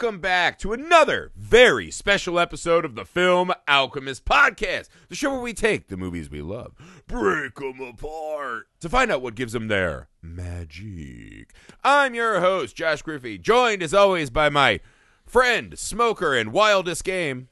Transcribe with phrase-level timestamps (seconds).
[0.00, 5.42] welcome back to another very special episode of the Film Alchemist Podcast, the show where
[5.42, 6.72] we take the movies we love,
[7.06, 11.52] break them apart to find out what gives them their magic.
[11.84, 14.80] I'm your host, Josh Griffey, joined as always by my
[15.26, 17.48] friend, smoker, and wildest game.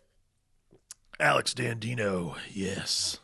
[1.20, 3.18] Alex Dandino, yes.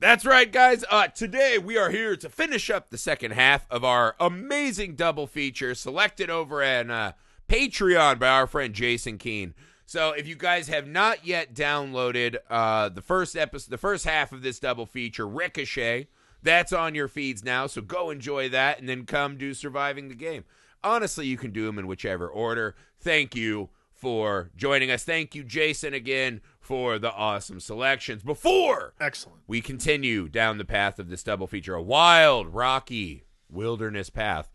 [0.00, 0.84] That's right, guys.
[0.90, 5.28] Uh, today we are here to finish up the second half of our amazing double
[5.28, 7.12] feature selected over at uh,
[7.48, 9.54] Patreon by our friend Jason Keene.
[9.86, 14.32] So if you guys have not yet downloaded uh, the first episode, the first half
[14.32, 16.08] of this double feature, Ricochet,
[16.42, 17.66] that's on your feeds now.
[17.66, 20.44] So go enjoy that, and then come do Surviving the Game.
[20.82, 22.74] Honestly, you can do them in whichever order.
[22.98, 25.04] Thank you for joining us.
[25.04, 28.22] Thank you, Jason, again for the awesome selections.
[28.22, 29.40] Before Excellent.
[29.46, 34.50] we continue down the path of this double feature, a wild, rocky wilderness path.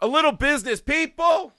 [0.00, 1.52] A little business, people.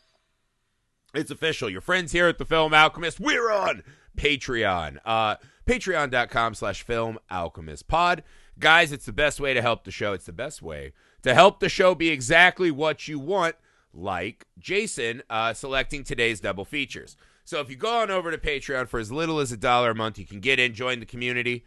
[1.14, 1.70] It's official.
[1.70, 3.84] Your friends here at the Film Alchemist, we're on
[4.18, 4.98] Patreon.
[5.04, 8.24] Uh, Patreon.com slash Film Alchemist Pod.
[8.58, 10.14] Guys, it's the best way to help the show.
[10.14, 13.56] It's the best way to help the show be exactly what you want,
[13.94, 17.18] like Jason uh, selecting today's double features.
[17.44, 19.96] So if you go on over to Patreon for as little as a dollar a
[19.96, 21.66] month, you can get in, join the community,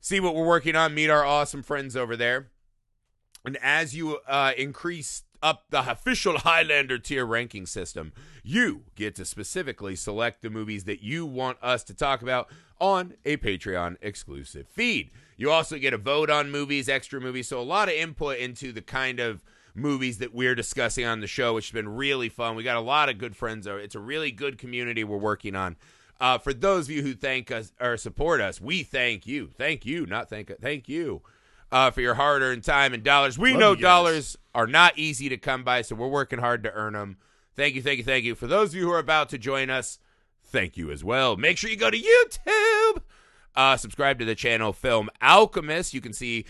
[0.00, 2.48] see what we're working on, meet our awesome friends over there.
[3.44, 9.24] And as you uh, increase up the official Highlander tier ranking system, you get to
[9.24, 12.48] specifically select the movies that you want us to talk about
[12.80, 15.10] on a Patreon exclusive feed.
[15.36, 18.72] You also get a vote on movies, extra movies, so a lot of input into
[18.72, 22.56] the kind of movies that we're discussing on the show, which has been really fun.
[22.56, 23.66] We got a lot of good friends.
[23.66, 25.76] It's a really good community we're working on.
[26.20, 29.50] Uh, for those of you who thank us or support us, we thank you.
[29.58, 31.22] Thank you, not thank thank you
[31.74, 33.36] uh, for your hard-earned time and dollars.
[33.36, 36.72] We Love know dollars are not easy to come by, so we're working hard to
[36.72, 37.16] earn them.
[37.56, 38.36] Thank you, thank you, thank you.
[38.36, 39.98] For those of you who are about to join us,
[40.44, 41.36] thank you as well.
[41.36, 43.02] Make sure you go to YouTube,
[43.56, 45.94] uh, subscribe to the channel Film Alchemist.
[45.94, 46.44] You can see,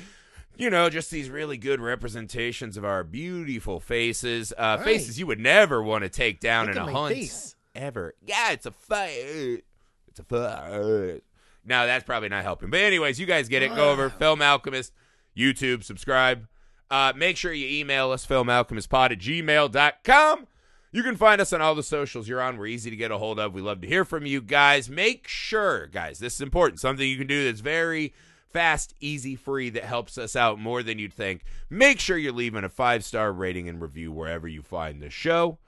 [0.56, 4.84] you know, just these really good representations of our beautiful faces, uh, Right.
[4.84, 7.56] faces you would never want to take down Look in a hunt face.
[7.74, 8.14] ever.
[8.26, 9.64] Yeah, it's a fight.
[10.08, 11.22] It's a fight.
[11.66, 12.68] No, that's probably not helping.
[12.68, 13.74] But anyways, you guys get it.
[13.74, 14.92] Go over Film Alchemist,
[15.36, 16.46] YouTube, subscribe.
[16.90, 20.46] Uh, make sure you email us, filmalchemistpod at gmail.com.
[20.92, 22.56] You can find us on all the socials you're on.
[22.56, 23.52] We're easy to get a hold of.
[23.52, 24.88] We love to hear from you guys.
[24.88, 26.78] Make sure, guys, this is important.
[26.78, 28.14] Something you can do that's very
[28.48, 31.42] fast, easy, free that helps us out more than you'd think.
[31.68, 35.58] Make sure you're leaving a five star rating and review wherever you find the show.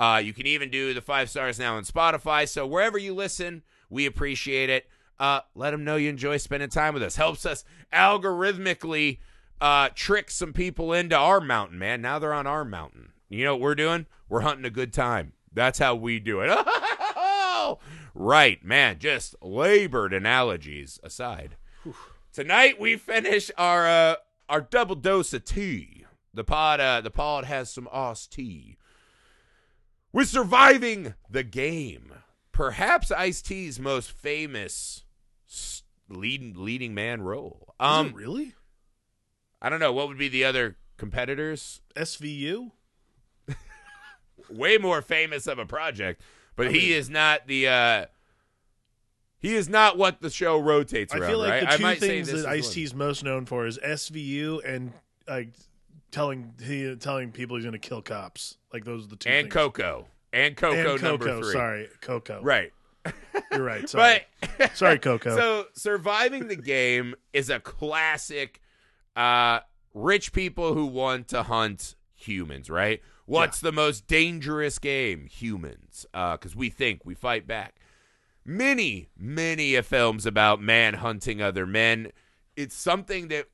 [0.00, 2.48] Uh, you can even do the five stars now on Spotify.
[2.48, 4.88] So wherever you listen, we appreciate it.
[5.22, 7.14] Uh, let them know you enjoy spending time with us.
[7.14, 9.18] Helps us algorithmically
[9.60, 12.02] uh, trick some people into our mountain, man.
[12.02, 13.12] Now they're on our mountain.
[13.28, 14.06] You know what we're doing?
[14.28, 15.34] We're hunting a good time.
[15.54, 16.50] That's how we do it.
[18.16, 18.98] right, man.
[18.98, 21.56] Just labored analogies aside.
[22.32, 24.16] Tonight we finish our uh,
[24.48, 26.04] our double dose of tea.
[26.34, 28.76] The pod uh, the pod has some Oz tea.
[30.12, 32.12] We're surviving the game.
[32.50, 35.04] Perhaps Ice T's most famous
[36.08, 37.66] leading leading man role.
[37.70, 38.54] Is Um, really?
[39.60, 41.80] I don't know what would be the other competitors.
[41.96, 42.72] SVU?
[44.50, 46.20] Way more famous of a project,
[46.56, 47.68] but I he mean- is not the.
[47.68, 48.06] uh
[49.38, 51.22] He is not what the show rotates around.
[51.22, 51.78] I feel like right?
[51.78, 52.70] the two things that is Ice.
[52.70, 54.92] T's most known for is SVU and
[55.28, 55.50] like
[56.10, 58.58] telling he telling people he's going to kill cops.
[58.72, 59.28] Like those are the two.
[59.30, 59.54] and things.
[59.54, 61.42] Coco and Coco and number Coco.
[61.42, 61.52] three.
[61.52, 62.42] Sorry, Coco.
[62.42, 62.72] Right.
[63.52, 63.88] You're right.
[63.88, 64.20] Sorry.
[64.58, 65.36] But Sorry, Coco.
[65.36, 68.60] So surviving the game is a classic
[69.16, 69.60] uh
[69.94, 73.02] rich people who want to hunt humans, right?
[73.26, 75.26] What's the most dangerous game?
[75.26, 76.06] Humans.
[76.14, 77.76] Uh cuz we think we fight back.
[78.44, 82.12] Many, many films about man hunting other men.
[82.56, 83.46] It's something that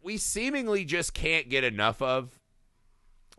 [0.00, 2.38] we seemingly just can't get enough of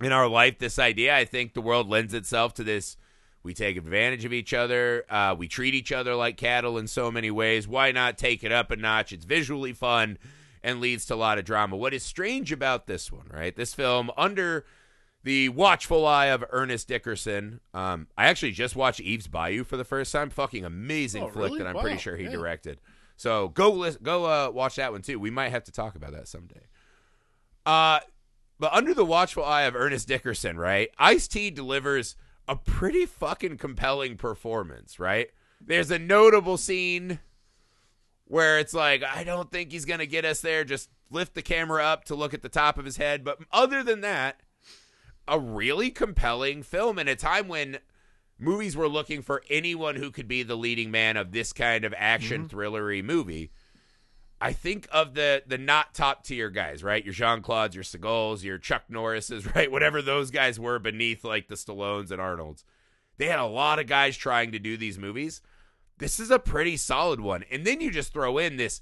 [0.01, 0.59] in our life.
[0.59, 2.97] This idea, I think the world lends itself to this
[3.43, 5.05] we take advantage of each other.
[5.09, 7.67] Uh, we treat each other like cattle in so many ways.
[7.67, 9.11] Why not take it up a notch?
[9.13, 10.17] It's visually fun
[10.63, 11.77] and leads to a lot of drama.
[11.77, 13.55] What is strange about this one, right?
[13.55, 14.65] This film, under
[15.23, 17.59] the watchful eye of Ernest Dickerson.
[17.73, 20.29] Um, I actually just watched Eve's Bayou for the first time.
[20.29, 21.57] Fucking amazing Oh, flick really?
[21.59, 21.81] that I'm Wow.
[21.81, 22.31] pretty sure he Yeah.
[22.31, 22.79] directed.
[23.17, 25.19] So go listen, go uh, watch that one too.
[25.19, 26.61] We might have to talk about that someday.
[27.65, 27.99] Uh,
[28.59, 30.89] but under the watchful eye of Ernest Dickerson, right?
[30.97, 32.15] Ice T delivers
[32.49, 35.29] a pretty fucking compelling performance, right?
[35.61, 37.19] There's a notable scene
[38.25, 40.63] where it's like, I don't think he's going to get us there.
[40.63, 43.23] Just lift the camera up to look at the top of his head.
[43.23, 44.41] But other than that,
[45.27, 47.77] a really compelling film in a time when
[48.39, 51.93] movies were looking for anyone who could be the leading man of this kind of
[51.95, 52.57] action mm-hmm.
[52.57, 53.51] thrillery movie.
[54.41, 57.03] I think of the the not top tier guys, right?
[57.03, 59.71] Your Jean Claude's, your Seagals, your Chuck Norris's, right?
[59.71, 62.63] Whatever those guys were beneath like the Stallones and Arnolds.
[63.17, 65.41] They had a lot of guys trying to do these movies.
[65.97, 67.43] This is a pretty solid one.
[67.51, 68.79] And then you just throw in this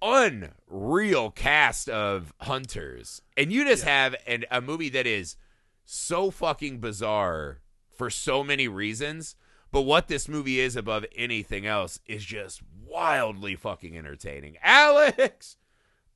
[0.00, 3.22] unreal cast of hunters.
[3.36, 5.36] And you just have an, a movie that is
[5.84, 7.60] so fucking bizarre
[7.96, 9.34] for so many reasons.
[9.72, 12.62] But what this movie is above anything else is just
[12.96, 14.56] wildly fucking entertaining.
[14.62, 15.58] Alex,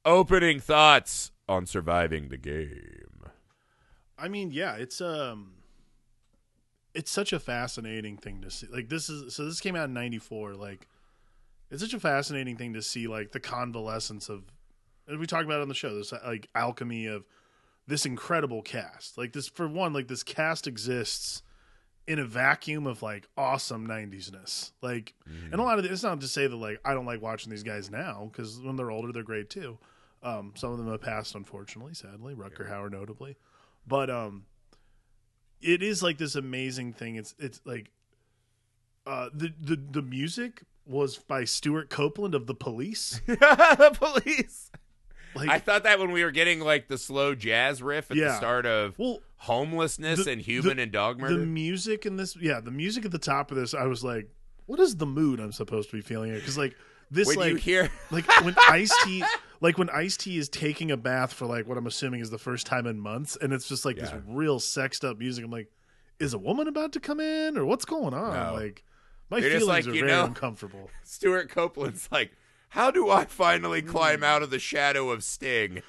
[0.06, 3.26] opening thoughts on surviving the game.
[4.18, 5.52] I mean, yeah, it's um
[6.94, 8.66] it's such a fascinating thing to see.
[8.66, 10.88] Like this is so this came out in 94 like
[11.70, 14.44] it's such a fascinating thing to see like the convalescence of
[15.06, 17.24] we talked about on the show this like alchemy of
[17.86, 19.18] this incredible cast.
[19.18, 21.42] Like this for one like this cast exists
[22.10, 24.72] in a vacuum of like awesome 90s-ness.
[24.82, 25.14] Like
[25.52, 27.50] and a lot of it, it's not to say that like I don't like watching
[27.50, 29.78] these guys now cuz when they're older they're great too.
[30.20, 33.36] Um some of them have passed unfortunately, sadly, Rutger Hauer notably.
[33.86, 34.46] But um
[35.60, 37.14] it is like this amazing thing.
[37.14, 37.92] It's it's like
[39.06, 43.20] uh the the the music was by Stewart Copeland of the Police.
[43.26, 44.72] the police.
[45.36, 48.36] Like I thought that when we were getting like the slow jazz riff at the
[48.36, 51.38] start of well homelessness the- and human the- and dog murder.
[51.38, 54.28] the music in this yeah, the music at the top of this I was like
[54.66, 56.76] what is the mood I'm supposed to be feeling here cuz like
[57.10, 59.24] this when like you hear like when Ice T,
[59.60, 62.38] like when Ice T is taking a bath for like what I'm assuming is the
[62.38, 64.04] first time in months, and it's just like Yeah.
[64.04, 65.44] this real sexed up music.
[65.44, 65.70] I'm like,
[66.20, 68.32] is a woman about to come in, or what's going on?
[68.34, 68.54] No.
[68.54, 68.84] Like,
[69.28, 70.88] my They're feelings like, are you very know- uncomfortable.
[71.02, 72.30] Stewart Copeland's like,
[72.68, 74.24] how do I finally climb mm.
[74.24, 75.82] out of the shadow of Sting?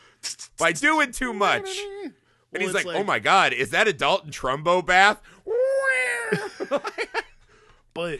[0.58, 1.70] By doing too much.
[2.54, 5.22] And Well, he's it's like, oh my God, is that a Dalton Trumbo bath?
[7.94, 8.20] But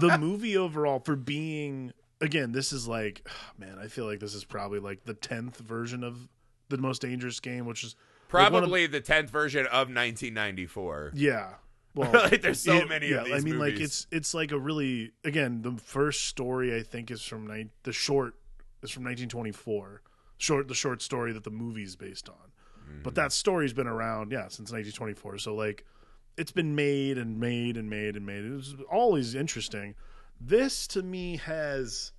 [0.00, 3.26] the movie overall, for being again, this is like,
[3.58, 6.28] man, I feel like this is probably like the tenth version of
[6.68, 7.94] the most dangerous game, which is
[8.32, 11.12] like, of- Probably the 10th version of 1994.
[11.14, 11.54] Yeah.
[11.96, 14.52] Well, Like, there's so it- many yeah, of these I mean, like it's it's like
[14.52, 18.34] a really again the first story I think is from ni- the short
[18.82, 20.02] is from 1924.
[20.36, 22.45] Short the short story that the movie's based on,
[23.02, 23.16] but Mm.
[23.16, 25.38] that story's been around yeah since 1924.
[25.38, 25.84] So like
[26.36, 28.44] it's been made and made and made and made.
[28.44, 29.94] It was always interesting.
[30.40, 32.12] This to me has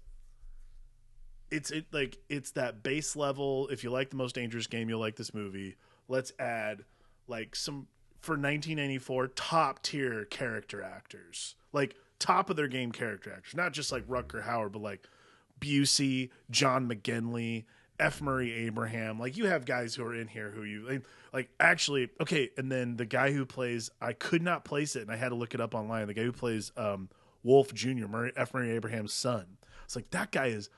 [1.50, 3.68] it's it like it's that base level.
[3.70, 5.76] If you like the most dangerous game, you'll like this movie.
[6.08, 6.84] Let's add
[7.28, 7.88] like some
[8.22, 13.92] for 1994 top tier character actors, like top of their game character actors, not just
[13.92, 15.08] like Rutger Hauer, but like
[15.62, 17.66] Busey, John McGinley,
[18.00, 18.22] F.
[18.22, 19.20] Murray Abraham.
[19.20, 21.04] Like you have guys who are in here who you like,
[21.34, 22.50] like actually okay.
[22.58, 25.36] And then the guy who plays, I could not place it, and I had to
[25.36, 26.08] look it up online.
[26.08, 27.10] The guy who plays um,
[27.44, 28.54] Wolf Jr., Murray, F.
[28.54, 29.58] Murray Abraham's son.
[29.86, 30.70] It's like that guy is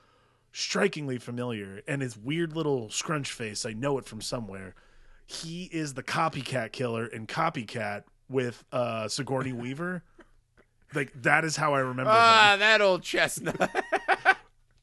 [0.52, 3.66] strikingly familiar, and his weird little scrunch face.
[3.66, 4.74] I know it from somewhere.
[5.26, 10.02] He is the copycat killer in Copycat with uh, Sigourney Weaver.
[10.94, 12.18] Like that is how I remember him.
[12.18, 13.56] Ah, that old chestnut.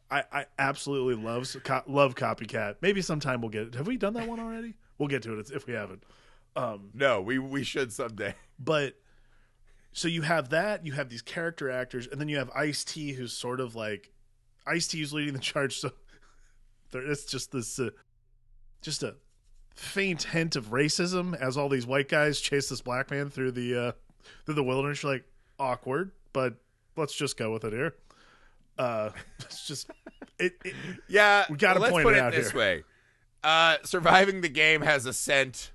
[0.09, 1.53] I, I absolutely love
[1.87, 2.75] love Copycat.
[2.81, 3.75] Maybe sometime we'll get it.
[3.75, 4.75] Have we done that one already?
[4.97, 6.03] We'll get to it if we haven't.
[6.55, 8.33] Um, no, we, we should someday.
[8.59, 8.95] but
[9.93, 13.13] so you have that, you have these character actors, and then you have Ice T,
[13.13, 14.11] who's sort of like
[14.65, 15.79] Ice T, who's leading the charge.
[15.79, 15.91] So
[16.93, 17.89] it's just this, uh,
[18.81, 19.15] just a
[19.75, 23.75] faint hint of racism as all these white guys chase this black man through the
[23.75, 23.91] uh,
[24.45, 25.03] through the wilderness.
[25.03, 25.25] You're like
[25.59, 26.55] awkward, but
[26.95, 27.95] let's just go with it here.
[28.77, 29.89] Uh, it's just
[30.39, 30.74] it, it
[31.07, 32.60] Yeah, We gotta let's point put it out this here.
[32.60, 32.84] way.
[33.43, 35.72] Uh, surviving the game has a scent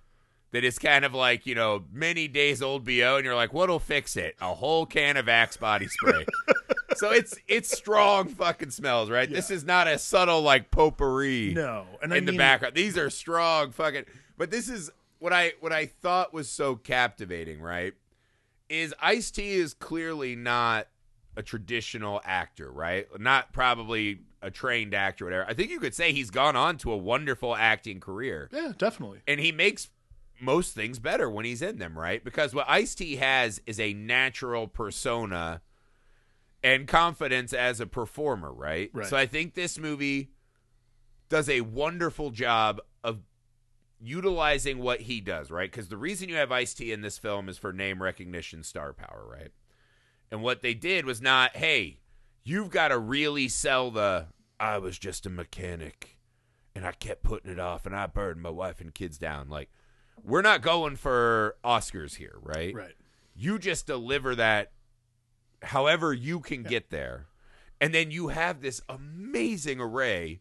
[0.52, 3.78] that is kind of like you know many days old bo, and you're like, what'll
[3.78, 4.36] fix it?
[4.40, 6.26] A whole can of Axe body spray.
[6.96, 9.30] so it's it's strong fucking smells, right?
[9.30, 12.74] This is not a subtle like potpourri no, and in I the background.
[12.74, 14.04] These are strong fucking.
[14.36, 17.94] But this is what I what I thought was so captivating, right?
[18.68, 20.88] Is Ice T is clearly not
[21.36, 23.06] a traditional actor, right?
[23.20, 25.48] Not probably a trained actor, or whatever.
[25.48, 29.20] I think you could say he's gone on to a wonderful acting career, Yeah, definitely.
[29.26, 29.88] and he makes
[30.40, 32.22] most things better when he's in them, right?
[32.24, 35.62] Because what Ice T has is a natural persona
[36.64, 38.90] and confidence as a performer, right?
[38.92, 39.06] Right.
[39.06, 40.30] So I think this movie
[41.28, 43.20] does a wonderful job of
[44.00, 45.70] utilizing what he does, right?
[45.70, 48.92] Because the reason you have Ice T in this film is for name recognition, star
[48.92, 49.50] power, right?
[50.32, 52.00] And what they did was not, hey,
[52.42, 56.16] you've got to really sell the I was just a mechanic
[56.74, 59.50] and I kept putting it off and I burned my wife and kids down.
[59.50, 59.68] Like,
[60.24, 62.74] we're not going for Oscars here, right?
[62.74, 62.94] Right.
[63.36, 64.72] You just deliver that
[65.62, 67.26] however you can get there.
[67.78, 70.40] And then you have this amazing array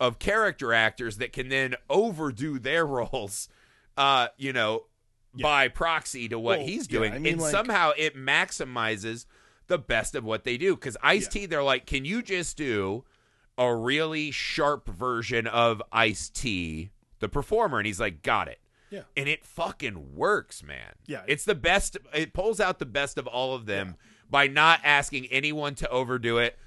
[0.00, 3.48] of character actors that can then overdo their roles,
[3.96, 4.86] uh, you know,
[5.34, 7.12] by proxy to what Well, he's yeah, doing.
[7.12, 9.26] I mean, and like- somehow it maximizes
[9.66, 10.74] the best of what they do.
[10.74, 13.04] Because Ice T, they're like, can you just do
[13.56, 17.78] a really sharp version of Ice T, the performer?
[17.78, 18.60] And he's like, got it.
[18.90, 19.02] Yeah.
[19.16, 20.94] And it fucking works, man.
[21.06, 21.22] Yeah.
[21.26, 21.98] It's the best.
[22.14, 23.96] It pulls out the best of all of them
[24.30, 26.58] by not asking anyone to overdo it,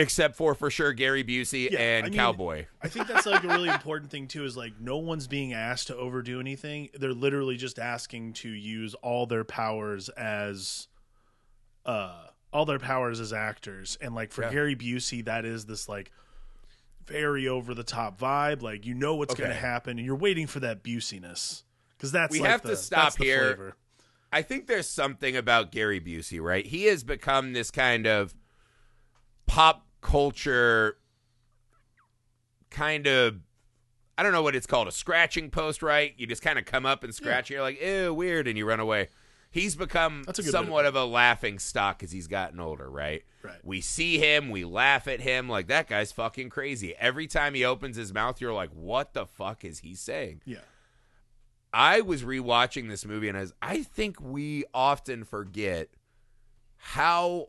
[0.00, 2.66] except for, for sure, Gary Busey Yeah, and I mean, Cowboy.
[2.82, 4.44] I think that's like a really important thing too.
[4.44, 6.88] Is like no one's being asked to overdo anything.
[6.94, 10.88] They're literally just asking to use all their powers as,
[11.86, 13.96] uh, all their powers as actors.
[14.00, 14.50] And like for Yeah.
[14.52, 16.10] Gary Busey, that is this like
[17.06, 18.62] very over the top vibe.
[18.62, 21.64] Like you know what's going to happen, and you're waiting for that Business
[21.96, 23.54] because that's We like have to the- stop here.
[23.54, 23.76] flavor.
[24.32, 26.64] I think there's something about Gary Busey, right?
[26.64, 28.32] He has become this kind of
[29.46, 30.96] pop culture
[32.70, 33.40] kind of
[34.20, 36.12] I don't know what it's called, a scratching post, right?
[36.18, 38.66] You just kind of come up and scratch and you're like, ew, weird, and you
[38.66, 39.08] run away.
[39.50, 42.26] He's become That's a good way to somewhat put of a laughing stock as he's
[42.26, 43.22] gotten older, right?
[43.42, 43.58] Right.
[43.64, 46.94] We see him, we laugh at him, like that guy's fucking crazy.
[46.98, 50.42] Every time he opens his mouth, you're like, what the fuck is he saying?
[50.44, 50.58] Yeah.
[51.72, 55.88] I was rewatching this movie and I, was, I think we often forget
[56.76, 57.48] how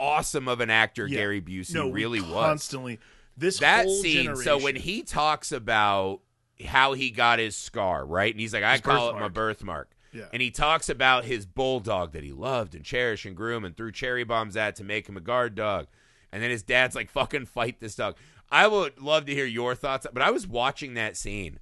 [0.00, 1.18] awesome of an actor Yeah.
[1.18, 2.30] Gary Busey No, really was.
[2.30, 2.98] constantly.
[3.36, 4.24] This That whole scene.
[4.24, 6.20] Generation, So when he talks about
[6.66, 8.32] how he got his scar, right?
[8.32, 9.34] And he's like, I His call it my birthmark.
[9.34, 9.90] birthmark.
[10.12, 10.24] Yeah.
[10.32, 13.92] And he talks about his bulldog that he loved and cherished and groomed and threw
[13.92, 15.86] cherry bombs at to make him a guard dog.
[16.32, 18.16] And then his dad's like, fucking fight this dog.
[18.50, 21.60] I would love to hear your thoughts, but I was watching that scene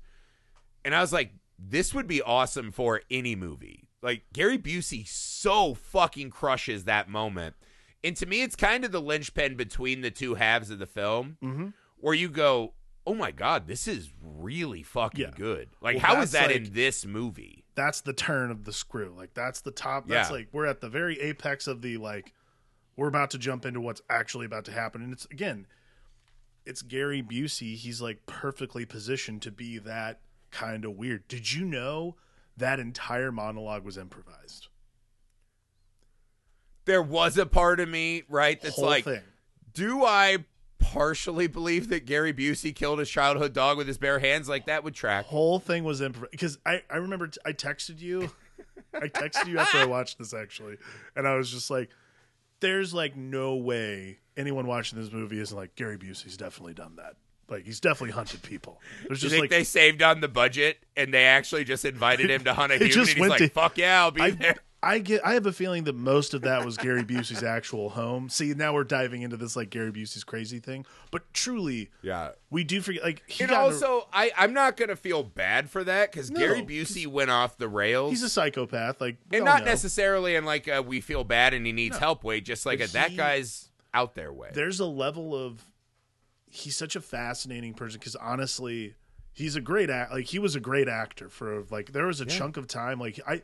[0.84, 3.88] and I was like, this would be awesome for any movie.
[4.02, 7.54] Like Gary Busey so fucking crushes that moment.
[8.04, 11.36] And to me, it's kind of the linchpin between the two halves of the film
[11.42, 11.72] Mhm.
[11.96, 12.74] where you go,
[13.06, 15.30] oh my God, this is really fucking Yeah.
[15.34, 15.70] good.
[15.80, 17.64] Like, Well, how is that like- in this movie?
[17.74, 19.14] that's the turn of the screw.
[19.16, 20.08] Like that's the top.
[20.08, 20.34] That's Yeah.
[20.36, 22.32] like we're at the very apex of the like
[22.96, 25.00] we're about to jump into what's actually about to happen.
[25.02, 25.66] And it's again,
[26.66, 27.76] it's Gary Busey.
[27.76, 31.26] He's like perfectly positioned to be that kind of weird.
[31.28, 32.16] Did you know
[32.56, 34.66] that entire monologue was improvised?
[36.88, 39.20] There was a part of me, right, that's Whole like, thing.
[39.74, 40.38] do I
[40.78, 44.48] partially believe that Gary Busey killed his childhood dog with his bare hands?
[44.48, 45.26] Like, that would track.
[45.26, 48.30] Whole thing was improvised because I I remember t- I texted you.
[48.94, 50.76] I texted you after I watched this actually,
[51.14, 51.90] and I was just like,
[52.60, 57.16] "There's like no way anyone watching this movie isn't like Gary Busey's definitely done that.
[57.50, 58.80] Like he's definitely hunted people.
[59.06, 61.84] There's Do you just think like they saved on the budget and they actually just
[61.84, 62.90] invited him to hunt a human?
[62.92, 64.56] just and he's went like, to- fuck yeah, I'll be I, there.
[64.80, 68.28] I get I have a feeling that most of that was Gary Busey's actual home.
[68.28, 72.30] See, now we're diving into this like Gary Busey's crazy thing, but truly, Yeah.
[72.48, 75.24] we do forget like he And got in also, I, I'm not going to feel
[75.24, 78.12] bad for that because No, Gary Busey went off the rails.
[78.12, 79.00] he's a psychopath.
[79.00, 79.70] Like we and all not know.
[79.72, 82.84] necessarily in like a we feel bad and he needs help way, just like a,
[82.84, 84.50] But that he- guy's out there way.
[84.54, 85.64] there's a level of
[86.46, 88.94] he's such a fascinating person because honestly
[89.32, 92.26] he's a great act like he was a great actor for like there was a
[92.26, 93.42] chunk of time like i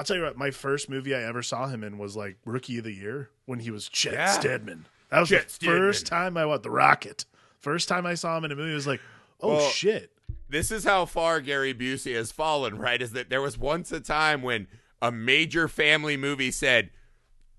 [0.00, 2.78] i'll tell you what my first movie i ever saw him in was like rookie
[2.78, 4.32] of the year when he was chet Yeah.
[4.32, 7.26] steadman that was Chet the first time i what the rocket
[7.58, 9.00] first time i saw him in a movie i was like
[9.42, 10.10] oh Well, shit
[10.48, 13.00] this is how far Gary Busey has fallen, right?
[13.00, 14.66] Is that there was once a time when
[15.00, 16.90] a major family movie said,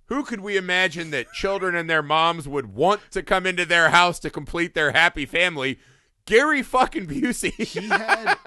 [0.08, 3.92] Who could we imagine that children and their moms would want to come into their
[3.92, 5.80] house to complete their happy family?
[6.26, 7.52] Gary fucking Busey.
[7.54, 8.38] he had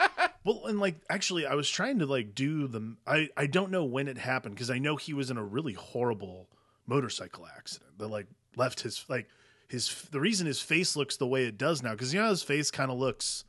[0.44, 3.84] well and like actually i was trying to like do the i i don't know
[3.84, 6.48] when it happened because i know he was in a really horrible
[6.86, 8.26] motorcycle accident that like
[8.56, 9.28] left his like
[9.68, 12.42] his the reason his face looks the way it does now because you know his
[12.42, 13.44] face kind of looks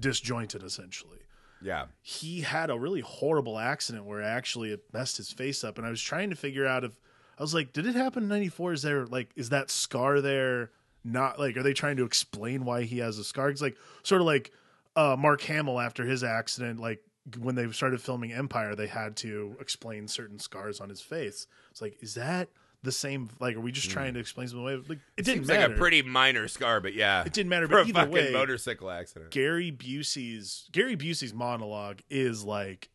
[0.00, 1.18] disjointed essentially
[1.62, 1.86] yeah.
[2.02, 5.90] he had a really horrible accident where actually it messed his face up and i
[5.90, 6.98] was trying to figure out if
[7.38, 10.72] i was like did it happen in 94 is there like is that scar there
[11.04, 14.20] not like are they trying to explain why he has a scar it's like sort
[14.20, 14.52] of like
[14.96, 17.02] uh mark hamill after his accident like
[17.38, 21.82] when they started filming empire they had to explain certain scars on his face it's
[21.82, 22.48] like is that
[22.84, 25.48] the same like are we just trying to explain something away like it didn't Seems
[25.48, 27.24] matter like a pretty minor scar, but yeah.
[27.24, 29.30] it didn't matter For but a either fucking way motorcycle accident.
[29.30, 32.90] Gary Busey's Gary Busey's monologue is like,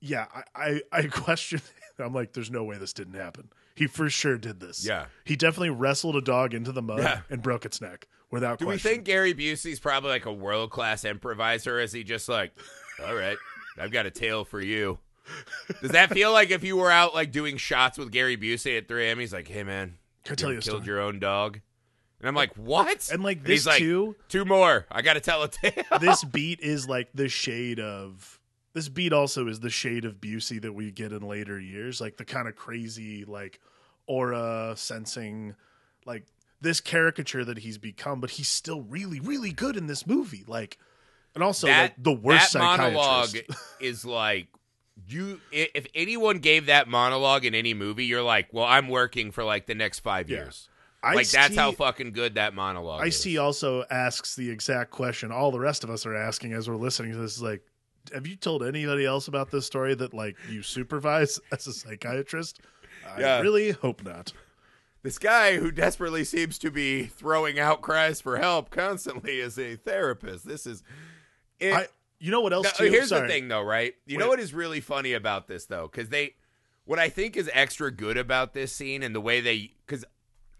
[0.00, 1.60] yeah, I I, I question.
[1.98, 3.50] I'm like, there's no way this didn't happen.
[3.76, 4.84] He for sure did this.
[4.84, 5.06] Yeah.
[5.24, 7.20] he definitely wrestled a dog into the mud Yeah.
[7.30, 11.04] and broke its neck without Do we think Gary Busey's probably like a world class
[11.04, 11.78] improviser?
[11.78, 12.52] Is he just like,
[13.06, 13.36] all right,
[13.78, 14.98] I've got a tale for you?
[15.82, 18.88] Does that feel like if you were out like doing shots with Gary Busey at
[18.88, 19.18] 3 a.m.?
[19.18, 21.60] He's like, "Hey man, Can I tell you a killed your own dog,"
[22.20, 24.86] and I'm like, "What?" And like And this he's like, too, Two more.
[24.88, 25.82] I got to tell a tale.
[26.00, 28.35] this beat is like the shade of
[28.76, 32.18] this beat also is the shade of Busey that we get in later years, like
[32.18, 33.58] the kind of crazy like
[34.06, 35.54] aura sensing,
[36.04, 36.24] like
[36.60, 40.44] this caricature that he's become, but he's still really, really good in this movie.
[40.46, 40.76] Like,
[41.34, 43.34] and also that like the worst that monologue
[43.80, 44.48] is like
[45.08, 45.40] you.
[45.50, 49.64] If anyone gave that monologue in any movie, you're like, "Well, I'm working for like
[49.64, 50.36] the next five Yeah.
[50.38, 50.68] years."
[51.02, 53.00] like that's how fucking good that monologue.
[53.00, 53.18] I is.
[53.20, 56.76] see also asks the exact question all the rest of us are asking as we're
[56.76, 57.62] listening to this is like
[58.12, 62.60] have you told anybody else about this story that like you supervise as a psychiatrist?
[63.06, 63.40] I Yeah.
[63.40, 64.32] really hope not.
[65.02, 69.76] This guy who desperately seems to be throwing out cries for help constantly is a
[69.76, 70.46] therapist.
[70.46, 70.82] This is.
[71.60, 71.86] It, I
[72.18, 72.84] you know what else too?
[72.84, 73.22] here's Sorry.
[73.22, 73.94] the thing, though, right?
[74.06, 76.34] You know what is really funny about this, though, because they,
[76.86, 80.04] what I think is extra good about this scene and the way they, because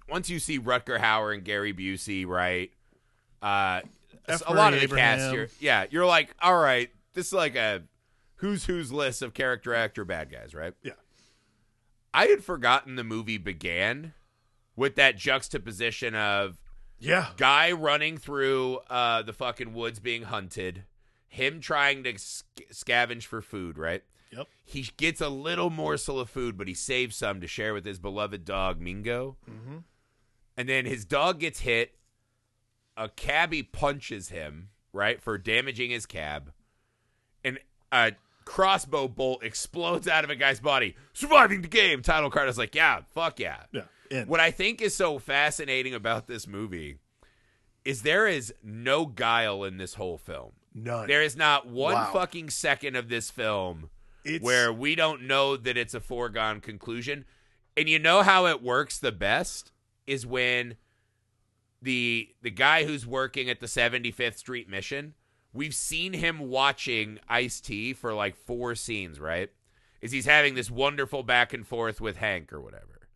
[0.09, 2.71] once you see Rutger Hauer and Gary Busey, right?
[3.43, 3.81] Uh,
[4.47, 7.83] a lot of the cast here, yeah, you're like, all right, this is like a
[8.37, 10.75] who's who's list of character actor bad guys, right?
[10.83, 10.93] Yeah.
[12.15, 14.15] I had forgotten the movie began
[14.77, 16.57] with that juxtaposition of
[16.99, 17.31] Yeah.
[17.37, 20.85] guy running through uh, the fucking woods being hunted,
[21.29, 24.03] him trying to sc- scavenge for food, right?
[24.33, 24.49] Yep.
[24.65, 27.99] He gets a little morsel of food, but he saves some to share with his
[27.99, 29.37] beloved dog, Mingo.
[29.49, 29.85] Mhm.
[30.57, 31.99] And then his dog gets hit.
[32.97, 36.53] A cabbie punches him, right, for damaging his cab.
[37.97, 38.13] A
[38.45, 40.95] crossbow bolt explodes out of a guy's body.
[41.13, 42.03] Surviving the game.
[42.03, 43.63] Title card is like, yeah, fuck yeah.
[43.73, 43.83] Yeah.
[44.11, 44.29] In.
[44.29, 46.99] What I think is so fascinating about this movie
[47.85, 50.53] is there is no guile in this whole film.
[50.75, 51.07] None.
[51.09, 52.13] There is not one Wow.
[52.13, 53.89] fucking second of this film
[54.25, 57.25] It's where we don't know that it's a foregone conclusion.
[57.77, 59.73] And you know how it works the best
[60.07, 60.77] is when
[61.83, 65.15] the the guy who's working at the 75th Street mission,
[65.57, 69.51] we've seen him watching Ice-T for like four scenes, right?
[70.01, 73.09] Is he's having this wonderful back and forth with Hank or whatever.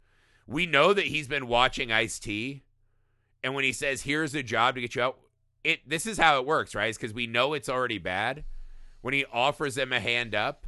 [0.46, 2.62] We know that he's been watching Ice-T
[3.42, 5.18] and when he says here's a job to get you out,
[5.64, 6.98] it this is how it works, right?
[6.98, 8.44] Cuz we know it's already bad.
[9.03, 10.66] When he offers them a hand up,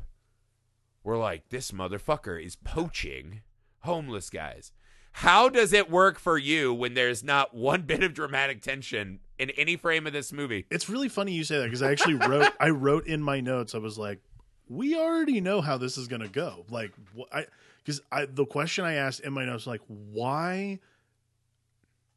[1.02, 3.42] we're like, this motherfucker is poaching
[3.80, 4.72] homeless guys.
[5.16, 9.50] How does it work for you when there's not one bit of dramatic tension in
[9.50, 10.64] any frame of this movie?
[10.70, 13.74] it's really funny you say that because I actually wrote I wrote in my notes
[13.74, 14.20] I was like
[14.68, 17.46] we already know how this is going to go like wh- I
[17.84, 20.78] because I the question I asked in my notes like why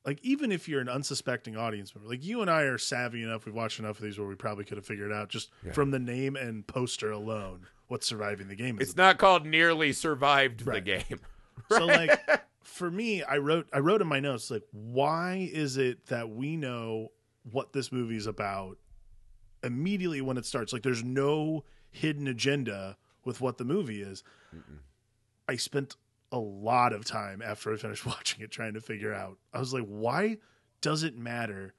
[0.06, 3.46] like even if you're an unsuspecting audience member like you and I are savvy enough
[3.46, 5.72] we've watched enough of these where we probably could have figured out just Yeah.
[5.72, 9.94] from the name and poster alone what surviving the game is It's not called nearly
[9.94, 10.86] survived the Right.
[10.86, 11.20] game.
[11.72, 12.20] So like
[12.64, 16.58] for me, I wrote I wrote in my notes like why is it that we
[16.58, 17.12] know
[17.52, 18.78] what this movie is about
[19.64, 20.74] immediately when it starts?
[20.74, 24.24] Like there's no hidden agenda with what the movie is.
[25.48, 25.96] I spent
[26.32, 29.38] a lot of time after I finished watching it trying to figure out.
[29.54, 30.38] I was like, why
[30.82, 31.74] does it matter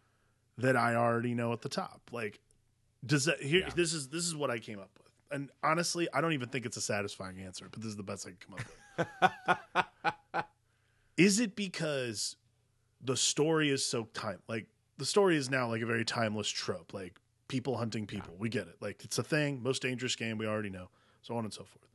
[0.58, 2.00] that I already know at the top?
[2.12, 2.40] Like
[3.04, 3.70] does that here Yeah.
[3.74, 5.12] this is this is what I came up with.
[5.30, 8.26] And honestly, I don't even think it's a satisfying answer, but this is the best
[8.26, 8.38] I can
[8.96, 9.96] come up
[10.34, 10.44] with.
[11.16, 12.36] is it because
[13.02, 14.66] the story is so time like
[14.98, 18.34] the story is now like a very timeless trope like people hunting people.
[18.38, 18.76] We get it.
[18.80, 20.88] Like it's a thing most dangerous game we already know
[21.22, 21.86] so on and so forth.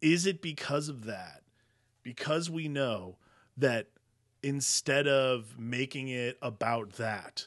[0.00, 1.42] Is it because of that
[2.02, 3.16] because we know
[3.56, 3.88] that
[4.42, 7.46] instead of making it about that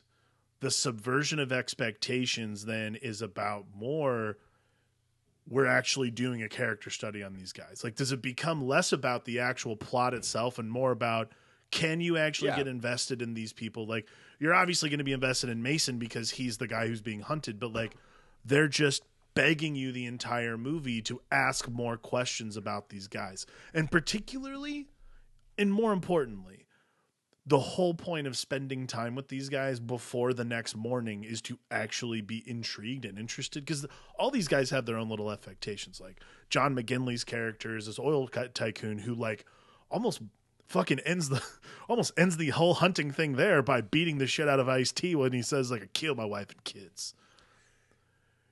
[0.59, 4.37] the subversion of expectations then is about more
[5.47, 7.83] we're actually doing a character study on these guys?
[7.83, 11.31] Like does it become less about the actual plot itself and more about
[11.71, 12.57] can you actually Yeah.
[12.57, 13.85] get invested in these people?
[13.87, 14.07] Like
[14.39, 17.59] you're obviously going to be invested in mason because he's the guy who's being hunted
[17.59, 17.95] but like
[18.45, 23.45] they're just begging you the entire movie to ask more questions about these guys.
[23.73, 24.87] And particularly
[25.57, 26.65] and more importantly
[27.45, 31.57] the whole point of spending time with these guys before the next morning is to
[31.71, 33.87] actually be intrigued and interested because
[34.19, 35.99] all these guys have their own little affectations.
[35.99, 39.45] Like john mcginley's character is this oil tycoon who like
[39.89, 40.21] almost
[40.69, 41.43] fucking ends the
[41.89, 45.15] almost ends the whole hunting thing there by beating the shit out of ice t
[45.15, 47.13] when he says like i killed my wife and kids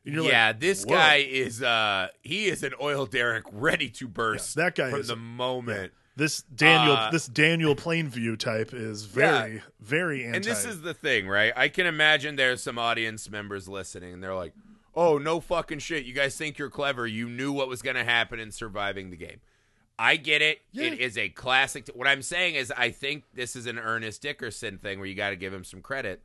[0.06, 3.90] And you're like, yeah, this "Whoa." guy is uh he is an oil derrick ready
[3.92, 5.94] to burst that guy from is- the moment.
[6.16, 10.94] this daniel Uh, this daniel plainview type is very very anti And this is the
[10.94, 11.54] thing, right?
[11.56, 14.54] I can imagine there's some audience members listening and they're like,
[14.96, 17.06] oh no fucking shit, you guys think you're clever.
[17.06, 19.42] You knew what was going to happen in surviving the game.
[20.00, 20.60] I get it.
[20.72, 20.86] Yeah.
[20.86, 21.86] It is a classic.
[21.86, 25.16] T- what I'm saying is, I think this is an Ernest Dickerson thing where you
[25.16, 26.22] got to give him some credit.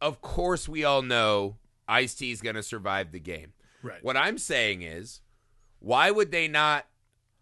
[0.00, 1.56] Of course, we all know
[1.88, 3.52] Ice T is going to survive the game.
[3.82, 4.02] Right.
[4.04, 5.20] What I'm saying is,
[5.80, 6.86] why would they not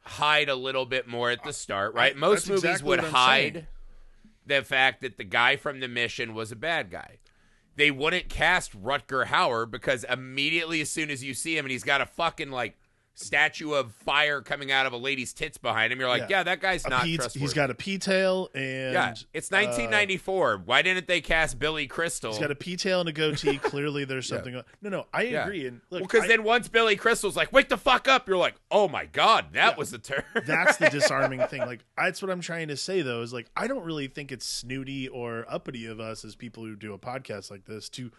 [0.02, 1.94] hide a little bit more at the start?
[1.94, 2.14] Right.
[2.16, 3.66] I- Most movies exactly would hide saying.
[4.46, 7.18] the fact that the guy from the mission was a bad guy.
[7.76, 11.84] They wouldn't cast Rutger Hauer because immediately, as soon as you see him and he's
[11.84, 12.76] got a fucking like
[13.20, 16.38] statue of fire coming out of a lady's tits behind him, you're like, Yeah.
[16.38, 17.40] yeah, that guy's not P- trustworthy.
[17.40, 20.62] he's got a P tail and yeah, it's uh, 1994.
[20.64, 22.30] Why didn't they cast Billy Crystal?
[22.32, 23.58] He's got a P tail and a goatee.
[23.62, 24.54] Clearly, there's something.
[24.82, 25.44] No, no, I Yeah.
[25.44, 25.66] agree.
[25.66, 28.54] And look, because I- then once Billy Crystal's like, wake the fuck up, you're like,
[28.70, 30.24] oh my god, that was the turn.
[30.46, 31.60] that's the disarming thing.
[31.60, 34.46] Like that's what I'm trying to say though is like I don't really think it's
[34.46, 38.10] snooty or uppity of us as people who do a podcast like this to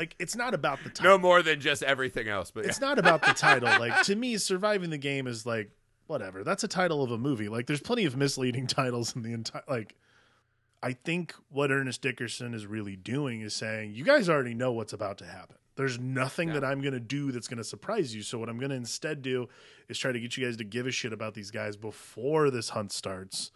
[0.00, 1.12] like it's not about the title.
[1.12, 2.50] no more than just everything else.
[2.50, 3.68] But It's not about the title.
[3.78, 5.70] Like to me, surviving the game is like
[6.06, 6.42] whatever.
[6.42, 7.48] That's a title of a movie.
[7.48, 9.94] Like there's plenty of misleading titles in the entire like.
[10.82, 14.94] I think what Ernest Dickerson is really doing is saying, you guys already know what's
[14.94, 15.56] about to happen.
[15.76, 16.54] There's nothing Yeah.
[16.60, 18.22] that I'm going to do that's going to surprise you.
[18.22, 19.48] So, what I'm going to instead do
[19.90, 22.70] is try to get you guys to give a shit about these guys before this
[22.70, 23.52] hunt starts.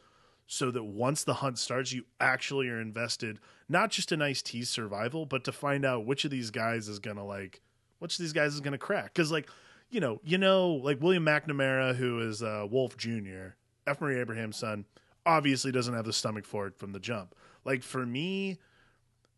[0.47, 4.69] So that once the hunt starts, you actually are invested, not just in Ice T's
[4.69, 7.63] survival, but to find out which of these guys is going to like,
[7.99, 9.15] which of these guys is going to crack.
[9.15, 9.49] Because, like,
[9.91, 13.55] you know, you know, like William McNamara, who is uh, Wolf Jr.,
[13.87, 14.01] F.
[14.01, 14.85] Murray Abraham's son,
[15.27, 17.35] obviously doesn't have the stomach for it from the jump.
[17.65, 18.59] Like for me,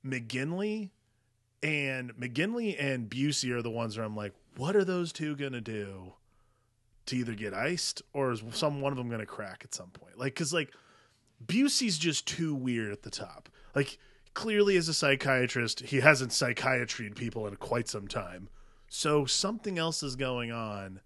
[0.05, 0.91] McGinley
[1.63, 5.61] and McGinley and Busey are the ones where I'm like, what are those two gonna
[5.61, 6.15] do
[7.07, 10.19] to either get iced or is some one of them gonna crack at some point?
[10.19, 10.73] Like, cause like
[11.45, 13.49] Busey's just too weird at the top.
[13.75, 13.99] Like
[14.35, 18.49] clearly as a psychiatrist, he hasn't psychiatried people in quite some time.
[18.89, 21.01] So something else is going on.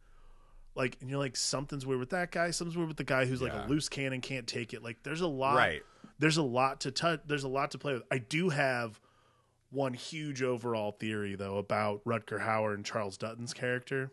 [0.75, 2.51] Like and you're like something's weird with that guy.
[2.51, 4.83] Something's weird with the guy who's like a loose cannon, can't take it.
[4.83, 5.57] Like there's a lot.
[5.57, 5.83] Right.
[6.19, 7.21] There's a lot to touch.
[7.27, 8.03] There's a lot to play with.
[8.11, 9.01] I do have
[9.71, 14.13] one huge overall theory though about Rutger Hauer and Charles Dutton's character.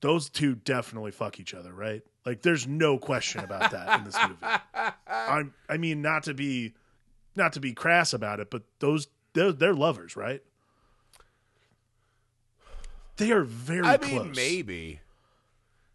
[0.00, 2.02] Those two definitely fuck each other, right?
[2.26, 4.54] Like there's no question about that in this movie.
[5.06, 6.74] I'm I mean not to be
[7.36, 10.42] not to be crass about it, but those they're, they're lovers, right?
[13.16, 14.10] They are very I close.
[14.24, 15.00] mean, maybe.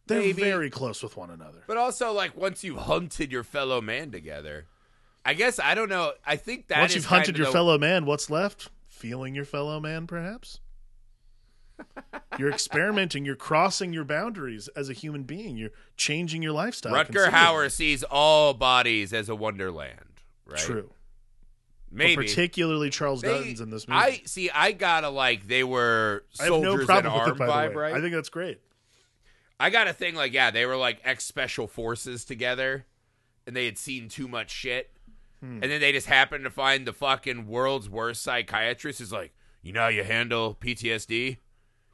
[0.08, 0.42] They're maybe.
[0.44, 1.64] very close with one another.
[1.66, 4.68] But also, like, once you've hunted your fellow man together,
[5.26, 6.14] I guess I don't know.
[6.26, 8.70] I think that Once you've hunted your the- fellow man, what's left?
[8.88, 10.60] Feeling your fellow man, perhaps?
[12.38, 13.26] You're experimenting.
[13.26, 15.58] You're crossing your boundaries as a human being.
[15.58, 16.94] You're changing your lifestyle.
[16.94, 17.30] Rutger.
[17.30, 20.60] Hauer sees all bodies as a wonderland, right?
[20.60, 20.92] True.
[21.92, 22.16] But Maybe.
[22.28, 24.00] particularly Charles They- Dutton's in this movie.
[24.02, 24.50] I see.
[24.50, 27.94] I gotta like they were soldiers no problem and with it, by vibe, right?
[27.94, 28.60] I think that's great.
[29.60, 32.86] I got a thing like yeah, they were like ex special forces together,
[33.48, 34.92] and they had seen too much shit,
[35.40, 35.60] Hmm.
[35.64, 39.00] and then they just happened to find the fucking world's worst psychiatrist.
[39.00, 41.38] Is like, you know, how you handle PTSD,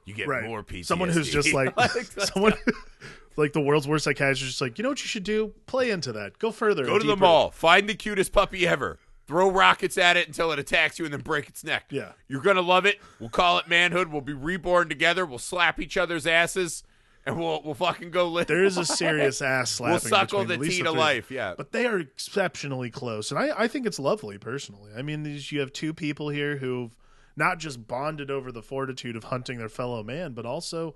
[0.06, 0.44] you get Right.
[0.44, 0.86] more PTSD.
[0.86, 1.74] Someone who's just like,
[2.18, 2.54] someone
[3.38, 5.54] like the world's worst psychiatrist, just like, you know what you should do?
[5.68, 6.38] Play into that.
[6.40, 6.86] Go further.
[6.86, 10.60] go to the mall, find the cutest puppy ever, throw rockets at it until it
[10.60, 11.86] attacks you, and then break its neck.
[11.90, 12.12] Yeah.
[12.28, 13.00] You're gonna love it.
[13.20, 14.10] We'll call it manhood.
[14.10, 15.26] We'll be reborn together.
[15.26, 16.84] We'll slap each other's asses,
[17.26, 18.48] and we'll we'll fucking go live.
[18.48, 19.92] There is a serious ass slapping.
[19.94, 21.32] we'll suckle the tea to life.
[21.32, 21.54] Yeah.
[21.56, 25.52] but they are exceptionally close and I, I think it's lovely personally i mean these,
[25.52, 26.92] you have two people here who've
[27.42, 30.96] not just bonded over the fortitude of hunting their fellow man but also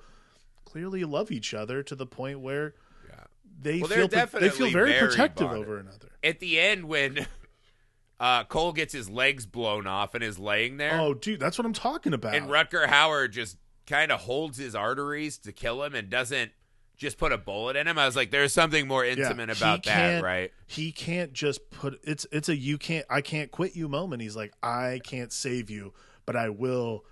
[0.64, 2.74] clearly love each other to the point where
[3.10, 3.24] Yeah.
[3.62, 5.64] they Well, feel they feel very, very protective bonded.
[5.68, 7.26] over another At the end, when
[8.20, 11.66] uh, Cole gets his legs blown off and is laying there, oh dude that's what
[11.66, 15.94] i'm talking about and Rutger Hauer just kind of holds his arteries to kill him
[15.96, 16.52] and doesn't
[16.98, 18.00] just put a bullet in him.
[18.00, 20.52] I was like, there's something more intimate he about that, right?
[20.66, 24.36] he can't just put it's it's a you can't i can't quit you moment he's
[24.36, 25.94] like i can't save you
[26.26, 27.04] but i will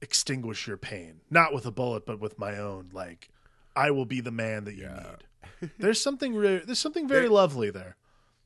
[0.00, 3.28] extinguish your pain not with a bullet but with my own like
[3.76, 7.30] i will be the man that you need there's something re- there's something very There-
[7.30, 7.96] lovely there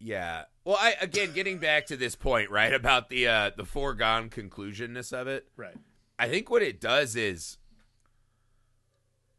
[0.01, 0.45] Yeah.
[0.65, 5.13] Well, I again getting back to this point, right, about the uh, the foregone conclusionness
[5.13, 5.49] of it.
[5.57, 5.75] right
[6.19, 7.59] I think what it does is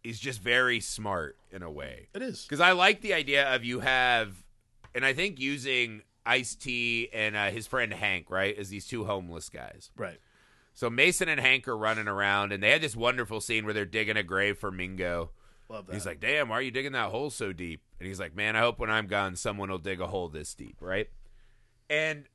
[0.03, 2.07] is just very smart in a way.
[2.13, 4.43] it is Because I like the idea of you have,
[4.95, 9.05] and I think using Ice T and uh, his friend Hank, right, as these two
[9.05, 9.91] homeless guys.
[9.97, 10.19] right
[10.79, 13.83] So Mason and Hank are running around, and they had this wonderful scene where they're
[13.83, 15.31] digging a grave for Mingo.
[15.67, 18.17] love that He's like, "Damn, why are you digging that hole so deep?" And he's
[18.17, 21.09] like, "Man, I hope when I'm gone, someone will dig a hole this deep, right?"
[21.89, 22.29] And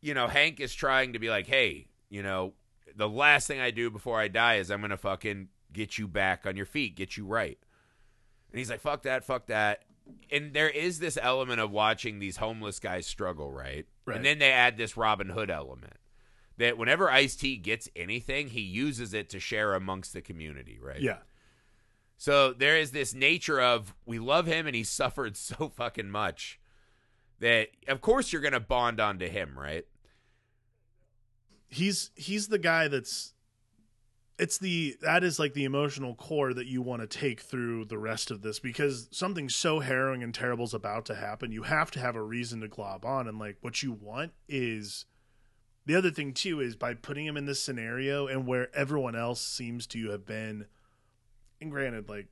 [0.00, 2.54] you know, Hank is trying to be like, "Hey, you know,
[2.96, 6.46] the last thing I do before I die is I'm gonna fucking get you back
[6.46, 7.58] on your feet, get you right.
[8.50, 9.84] And he's like, fuck that, fuck that.
[10.32, 13.86] And there is this element of watching these homeless guys struggle, right?
[14.04, 14.16] Right.
[14.16, 15.97] And then they add this Robin Hood element
[16.58, 21.00] that whenever Ice T gets anything, he uses it to share amongst the community, right?
[21.00, 21.18] Yeah.
[22.16, 26.60] So there is this nature of we love him and he suffered so fucking much
[27.40, 29.86] that of course you're gonna bond onto him, right?
[31.68, 33.34] He's he's the guy that's
[34.38, 37.98] it's the that is like the emotional core that you want to take through the
[37.98, 41.52] rest of this because something so harrowing and terrible is about to happen.
[41.52, 45.04] You have to have a reason to glob on, and like what you want is
[45.88, 49.40] the other thing too is by putting him in this scenario and where everyone else
[49.40, 50.66] seems to have been,
[51.62, 52.26] and granted, like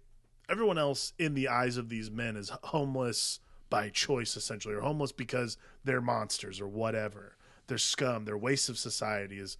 [0.46, 3.40] everyone else in the eyes of these men is homeless
[3.70, 7.34] by choice essentially, or homeless because they're monsters or whatever.
[7.66, 8.26] They're scum.
[8.26, 9.38] They're wastes of society.
[9.38, 9.56] As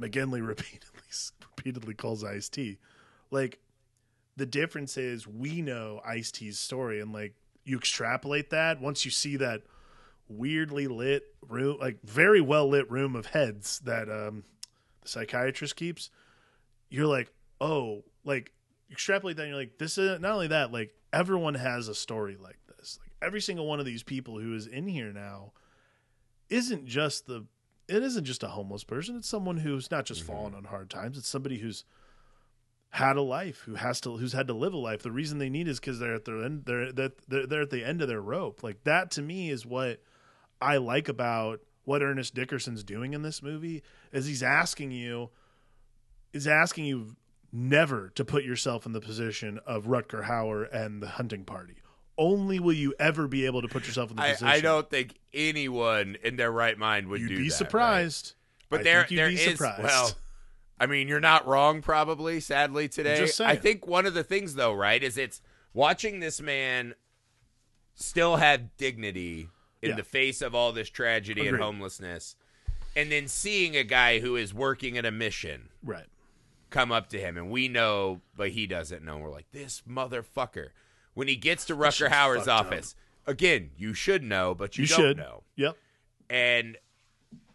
[0.00, 1.02] McGinley repeatedly
[1.42, 2.78] repeatedly calls Ice T.
[3.30, 3.58] Like
[4.34, 7.34] the difference is we know Ice T's story, and like
[7.66, 9.60] you extrapolate that once you see that
[10.28, 14.44] weirdly lit room, like very well lit room of heads that um,
[15.02, 16.10] the psychiatrist keeps.
[16.88, 18.52] You're like, oh, like
[18.90, 19.44] extrapolate that.
[19.44, 20.72] And you're like, this is not only that.
[20.72, 22.98] Like everyone has a story like this.
[23.00, 25.52] Like every single one of these people who is in here now
[26.48, 27.46] isn't just the
[27.88, 31.18] it isn't just a homeless person it's someone who's not just fallen on hard times
[31.18, 31.84] it's somebody who's
[32.90, 35.50] had a life who has to who's had to live a life the reason they
[35.50, 38.08] need is because they're at their end they're, they're they're they're at the end of
[38.08, 40.00] their rope like that to me is what
[40.60, 45.30] i like about what ernest dickerson's doing in this movie is he's asking you
[46.32, 47.16] is asking you
[47.52, 51.76] never to put yourself in the position of rutger hauer and the hunting party
[52.18, 54.88] only will you ever be able to put yourself in the I, position I don't
[54.88, 57.58] think anyone in their right mind would you'd do be that, right?
[57.58, 58.34] surprised
[58.70, 59.82] But I there, there is surprised.
[59.82, 60.10] well.
[60.78, 61.80] I mean, you're not wrong.
[61.80, 63.16] Probably, sadly, today.
[63.16, 63.40] just.
[63.40, 65.40] I think one of the things, though, right, is it's
[65.72, 66.94] watching this man
[67.94, 69.48] still have dignity
[69.82, 69.96] in Yeah.
[69.96, 72.36] the face of all this tragedy and homelessness,
[72.94, 76.06] and then seeing a guy who is working at a mission right
[76.70, 79.18] come up to him, and we know, but he doesn't know.
[79.18, 80.70] We're like, this motherfucker.
[81.14, 82.66] When he gets to Rutger Hauer's fucked up.
[82.66, 82.94] office,
[83.26, 85.76] again, you should know, but you, you don't should know yep
[86.28, 86.76] and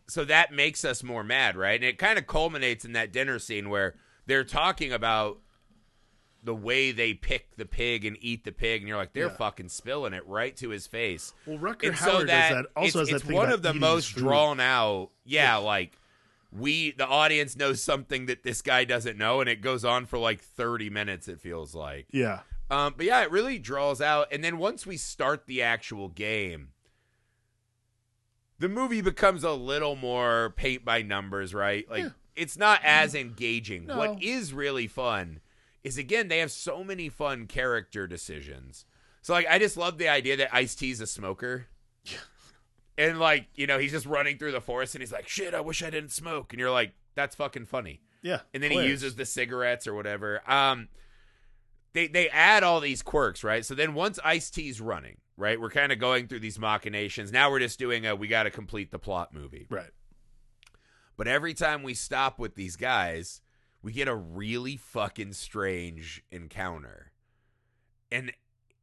[0.07, 1.75] so that makes us more mad, right?
[1.75, 5.39] And it kind of culminates in that dinner scene where they're talking about
[6.43, 9.35] the way they pick the pig and eat the pig, and you're like, they're Yeah.
[9.37, 11.33] fucking spilling it right to his face.
[11.45, 13.61] Well, Rutger and Hauer so does that, that- also it's, has that it's one of
[13.61, 15.11] the most drawn out.
[15.23, 15.97] Yeah, like
[16.51, 20.17] we, the audience, knows something that this guy doesn't know, and it goes on for
[20.17, 21.27] like 30 minutes.
[21.27, 22.07] It feels like.
[22.11, 22.39] yeah
[22.71, 24.27] Um, but yeah, it really draws out.
[24.31, 26.69] And then once we start the actual game,
[28.59, 31.89] the movie becomes a little more paint by numbers, right?
[31.89, 32.09] Like Yeah.
[32.35, 33.85] it's not as engaging.
[33.87, 33.97] No.
[33.97, 35.39] What is really fun
[35.83, 38.85] is again they have so many fun character decisions.
[39.21, 41.67] So like I just love the idea that Ice T's a smoker.
[42.97, 45.61] And like, you know, he's just running through the forest and he's like, shit, I
[45.61, 46.53] wish I didn't smoke.
[46.53, 48.87] And you're like, that's fucking funny yeah and then Hilarious.
[48.87, 50.41] he uses the cigarettes or whatever.
[50.49, 50.87] Um,
[51.93, 53.65] they they add all these quirks, right?
[53.65, 57.31] So then once Ice T's running, right, we're kind of going through these machinations.
[57.31, 59.67] Now we're just doing a we got to complete the plot movie.
[59.69, 59.89] right
[61.17, 63.41] But every time we stop with these guys,
[63.83, 67.11] we get a really fucking strange encounter,
[68.11, 68.31] and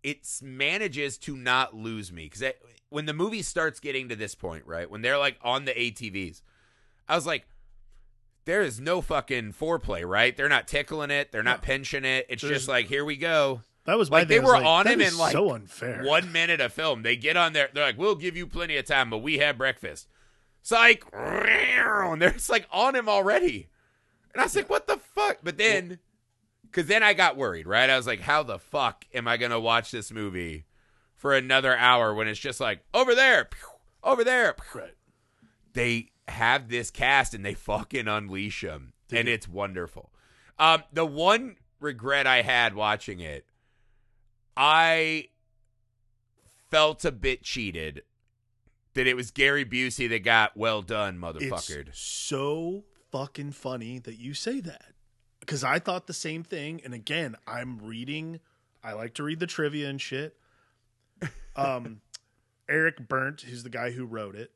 [0.03, 2.53] it manages to not lose me because
[2.89, 6.43] when the movie starts getting to this point, right, when they're like on the ATVs,
[7.09, 7.47] I was like,
[8.45, 10.35] there is no fucking foreplay, right?
[10.37, 11.67] They're not tickling it, they're not No.
[11.67, 12.27] pinching it.
[12.29, 13.63] It's There's- just like here we go.
[13.85, 16.61] that was my Like they were like, on him in like so unfair one minute
[16.61, 17.03] of film.
[17.03, 19.59] They get on there, they're like, "We'll give you plenty of time, but we have
[19.59, 20.09] breakfast."
[20.63, 23.69] Psych, and they're just like on him already.
[24.39, 25.99] And I was like, "What the fuck?" But then,
[26.63, 27.91] because then I got worried, right?
[27.91, 30.65] I was like, "How the fuck am I gonna watch this movie
[31.17, 33.69] for another hour when it's just like over there, pew,
[34.05, 34.95] over there?" pew." right
[35.73, 40.13] They have this cast and they fucking unleash them, They and it's wonderful.
[40.57, 43.45] Um, the one regret I had watching it,
[44.57, 45.31] I
[46.71, 48.05] felt a bit cheated
[48.95, 51.89] that it was Gary Busey that got well done, motherfuckered.
[51.89, 54.93] It's so fucking funny that you say that
[55.41, 56.81] because I thought the same thing.
[56.85, 58.41] And again, I'm reading.
[58.83, 60.37] I like to read the trivia and shit.
[61.57, 62.03] Um,
[62.69, 64.53] Eric Bernt, who's the guy who wrote it,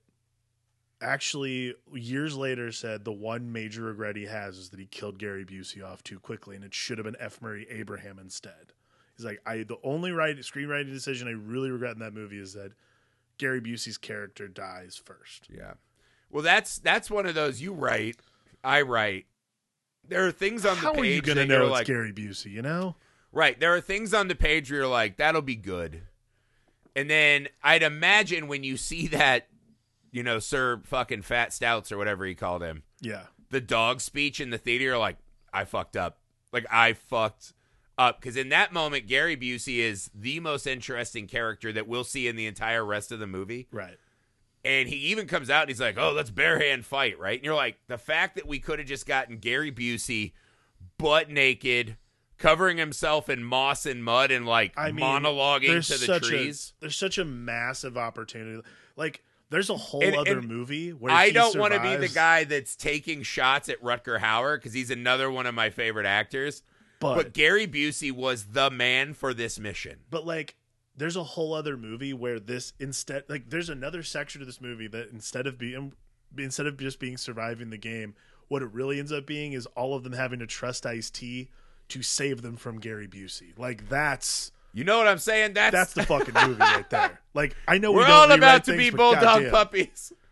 [1.01, 5.45] actually years later said the one major regret he has is that he killed Gary
[5.45, 7.43] Busey off too quickly, and it should have been F.
[7.43, 8.73] Murray Abraham instead.
[9.17, 12.55] He's like, I the only right screenwriting decision I really regret in that movie is
[12.55, 12.73] that
[13.37, 15.49] Gary Busey's character dies first.
[15.51, 15.73] Yeah.
[16.31, 18.17] Well, that's that's one of those you write,
[18.65, 19.27] I write,
[20.07, 21.87] there are things on the How page are you gonna that know you're it's like,
[21.87, 22.51] Gary Busey?
[22.51, 22.97] You know?
[23.33, 23.59] right?
[23.59, 26.03] There are things on the page where you're like, that'll be good,
[26.95, 29.49] and then I'd imagine when you see that,
[30.11, 33.23] you know, Sir fucking Fat Stouts or whatever he called him, Yeah.
[33.51, 35.17] the dog speech in the theater, you're like,
[35.53, 36.19] I fucked up.
[36.53, 37.55] Like I fucked
[37.97, 42.29] up because in that moment, Gary Busey is the most interesting character that we'll see
[42.29, 43.69] in the entire rest of the movie.
[43.73, 43.97] Right.
[44.65, 47.37] And he even comes out and he's like, "Oh, let's bare hand fight," right?
[47.39, 50.33] And you're like, the fact that we could have just gotten Gary Busey
[50.99, 51.97] butt naked,
[52.39, 56.75] covering himself in moss and mud, and like I mean, monologuing to the trees.
[56.79, 58.63] A, there's such a massive opportunity.
[58.97, 62.09] Like, there's a whole And- other and movie where I don't want to be the
[62.09, 66.63] guy that's taking shots at Rutger Hauer because he's another one of my favorite actors.
[67.01, 69.99] but But Gary Busey was the man for this mission.
[70.09, 70.55] but like
[70.97, 74.87] there's a whole other movie where this instead like there's another section of this movie
[74.89, 75.93] that instead of being
[76.37, 78.15] instead of just being surviving the game
[78.49, 81.49] what it really ends up being is all of them having to trust Ice T
[81.89, 85.55] to save them from Gary Busey like that's You know what I'm saying?
[85.55, 88.65] That's that's the fucking movie right there like I know we we're don't all about
[88.65, 89.51] to things, be bulldog goddamn.
[89.51, 90.13] puppies.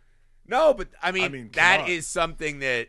[0.47, 1.89] No, but I mean, I mean, that on.
[1.89, 2.89] is something that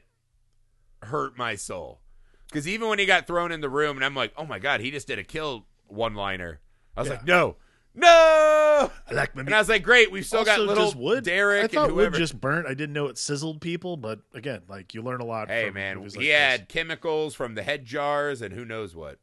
[1.04, 2.00] hurt my soul.
[2.48, 4.80] Because even when he got thrown in the room, and I'm like, oh my god,
[4.82, 6.60] he just did a kill one liner.
[6.96, 7.16] I was Yeah.
[7.16, 7.56] like, no,
[7.94, 8.92] no.
[9.10, 11.24] I like my And I was like, great, we've still got Also, little just wood.
[11.24, 12.12] Derek I thought and whoever.
[12.12, 12.68] wood just burnt.
[12.68, 15.50] I didn't know it sizzled people, but again, like you learn a lot.
[15.50, 16.32] hey man, he like this.
[16.32, 19.20] had chemicals from the head jars and who knows what.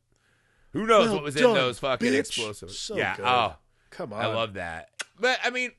[0.72, 2.18] Who knows Well what was in those fucking bitch.
[2.18, 2.78] explosives?
[2.78, 3.16] So yeah.
[3.16, 3.24] good.
[3.26, 3.54] Oh,
[3.90, 4.90] Come on, I love that.
[5.18, 5.70] But I mean,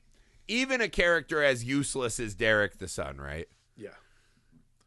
[0.48, 3.46] even a character as useless as Derek the Son, right?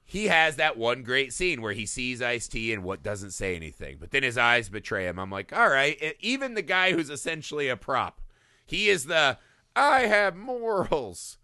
[0.07, 3.31] Yeah, He has that one great scene where he sees Ice T and what doesn't
[3.31, 5.17] say anything, but then his eyes betray him.
[5.19, 6.15] I'm like, all right.
[6.19, 8.21] Even the guy who's essentially a prop,
[8.65, 9.37] he is the
[9.75, 11.37] I have morals,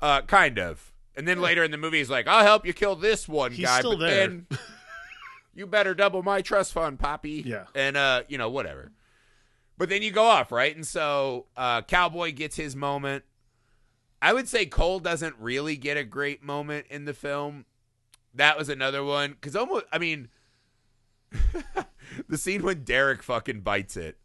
[0.00, 0.92] uh, kind of.
[1.16, 3.66] And then later in the movie, he's like, I'll help you kill this one He's
[3.66, 4.10] guy, but there.
[4.28, 4.46] then
[5.54, 7.42] you better double my trust fund, Poppy.
[7.46, 7.64] Yeah.
[7.74, 8.92] and uh, you know, whatever.
[9.78, 10.74] But then you go off, right?
[10.74, 13.24] And so uh, Cowboy gets his moment.
[14.20, 17.64] I would say Cole doesn't really get a great moment in the film.
[18.34, 20.28] That was another one because almost, I mean,
[22.28, 24.16] the scene when Derek fucking bites it.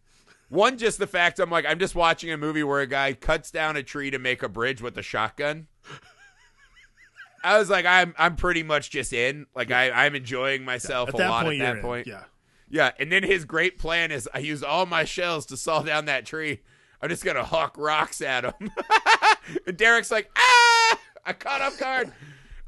[0.50, 3.52] One, just the fact I'm like, I'm just watching a movie where a guy cuts
[3.52, 5.68] down a tree to make a bridge with a shotgun.
[7.44, 9.46] I was like, I'm I'm pretty much just in.
[9.56, 11.82] Like I, I'm enjoying myself at a lot point, at that in.
[11.82, 12.08] point.
[12.08, 12.24] Yeah,
[12.70, 16.06] Yeah, and then his great plan is I use all my shells to saw down
[16.06, 16.62] that tree.
[17.02, 18.72] I'm just gonna huck rocks at him.
[19.68, 22.12] and Derek's like, ah, I caught off guard.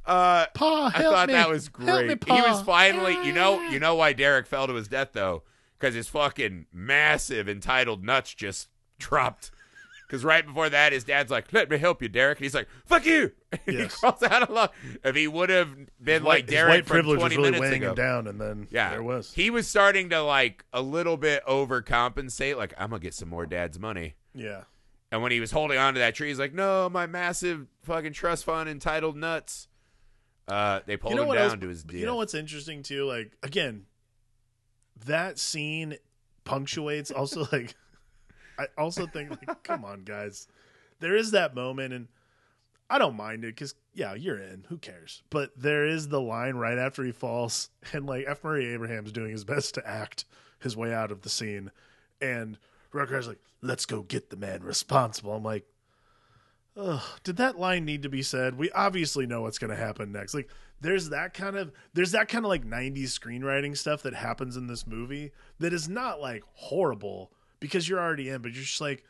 [0.10, 1.34] Uh, Pa, I thought me.
[1.34, 2.24] that was Help me, great.
[2.26, 5.43] He was finally, you know, you know why Derek fell to his death though,
[5.78, 9.52] because his fucking massive entitled nuts just dropped.
[10.08, 12.67] Because right before that, his dad's like, "Let me help you, Derek," and he's like,
[12.88, 13.95] "Fuck you!" And he Yes.
[14.00, 14.69] crawls out alone.
[15.04, 15.69] If he would have
[16.04, 18.41] been like his Derek white privilege was 20 really minutes weighing ago, him down, and
[18.41, 19.32] then yeah, there was.
[19.34, 22.58] He was starting to like a little bit overcompensate.
[22.58, 24.15] Like, I'm gonna get some more dad's money.
[24.34, 24.63] yeah,
[25.12, 28.13] And when he was holding on to that tree, he's like, "No, my massive fucking
[28.13, 29.67] trust fund entitled nuts."
[30.49, 31.95] Uh, they pulled you know him down else, to his death.
[31.95, 33.05] You know what's interesting too?
[33.05, 33.85] Like again,
[35.05, 35.97] that scene
[36.43, 37.12] punctuates.
[37.12, 37.75] Also, like
[38.57, 40.47] I also think, like, come on, guys,
[40.99, 42.07] there is that moment, and
[42.89, 44.65] I don't mind it because yeah, you're in.
[44.69, 45.23] Who cares?
[45.29, 48.43] But there is the line right after he falls, and like F.
[48.43, 50.25] Murray Abraham's doing his best to act
[50.59, 51.71] his way out of the scene,
[52.21, 52.57] and
[52.91, 55.65] Rutger's like, "Let's go get the man responsible." I'm like.
[56.79, 58.57] Ugh, did that line need to be said?
[58.57, 60.33] We obviously know what's going to happen next.
[60.33, 60.49] Like,
[60.81, 64.67] there's that kind of there's that kind of like 90s screenwriting stuff that happens in
[64.67, 69.03] this movie that is not like horrible because you're already in, but you're just like,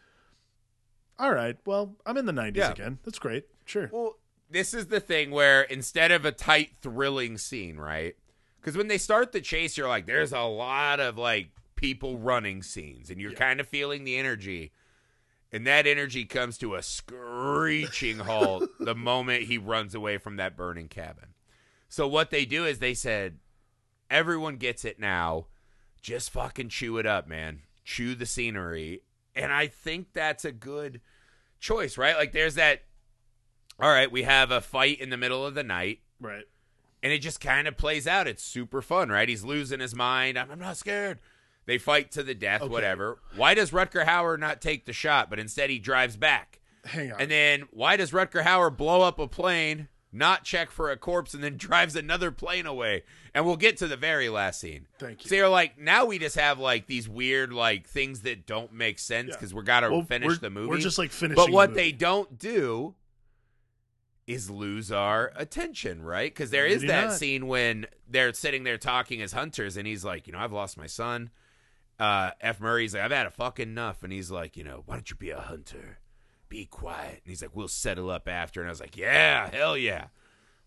[1.19, 2.71] all right, well, I'm in the 90s Yeah.
[2.71, 2.97] again.
[3.03, 3.45] That's great.
[3.65, 3.89] Sure.
[3.93, 4.17] Well,
[4.49, 8.15] this is the thing where instead of a tight, thrilling scene, right?
[8.59, 12.63] Because when they start the chase, you're like, there's a lot of like people running
[12.63, 14.71] scenes, and you're kind of feeling the energy.
[15.51, 20.55] And that energy comes to a screeching halt the moment he runs away from that
[20.55, 21.29] burning cabin.
[21.87, 23.39] So what they do is they said,
[24.11, 25.47] everyone gets it now.
[26.01, 27.61] Just fucking chew it up, man.
[27.83, 29.01] Chew the scenery.
[29.35, 31.01] And I think that's a good
[31.59, 32.15] choice, right?
[32.15, 32.81] Like there's that
[33.81, 36.43] all right, we have a fight in the middle of the night, Right.
[37.01, 38.27] and it just kind of plays out.
[38.27, 39.29] It's super fun, right?
[39.29, 40.37] He's losing his mind.
[40.37, 41.19] I'm, I'm not scared.
[41.69, 42.71] They fight to the death, Okay.
[42.71, 43.19] whatever.
[43.35, 46.59] Why does Rutger Hauer not take the shot, but instead he drives back?
[46.83, 47.21] Hang on.
[47.21, 51.35] And then why does Rutger Hauer blow up a plane, not check for a corpse,
[51.35, 53.03] and then drives another plane away?
[53.35, 54.87] And we'll get to the very last scene.
[54.97, 55.29] Thank you.
[55.29, 58.97] So you're like, now we just have like these weird like things that don't make
[58.97, 59.35] sense Yeah.
[59.35, 60.69] because we got to Well, finish we're- the movie.
[60.69, 61.35] We're just like finishing.
[61.35, 61.81] But the what movie.
[61.83, 62.95] they don't do
[64.25, 66.31] is lose our attention, right?
[66.31, 67.13] Because there is that not.
[67.13, 70.77] scene when they're sitting there talking as hunters, and he's like, you know, I've lost
[70.77, 71.31] my son.
[71.99, 72.61] Uh, F.
[72.61, 75.17] Murray's like, I've had a fucking enough, and he's like, you know, why don't you
[75.17, 75.99] be a hunter?
[76.47, 77.21] Be quiet.
[77.23, 78.61] And he's like, we'll settle up after.
[78.61, 80.05] And I was like, yeah, hell yeah.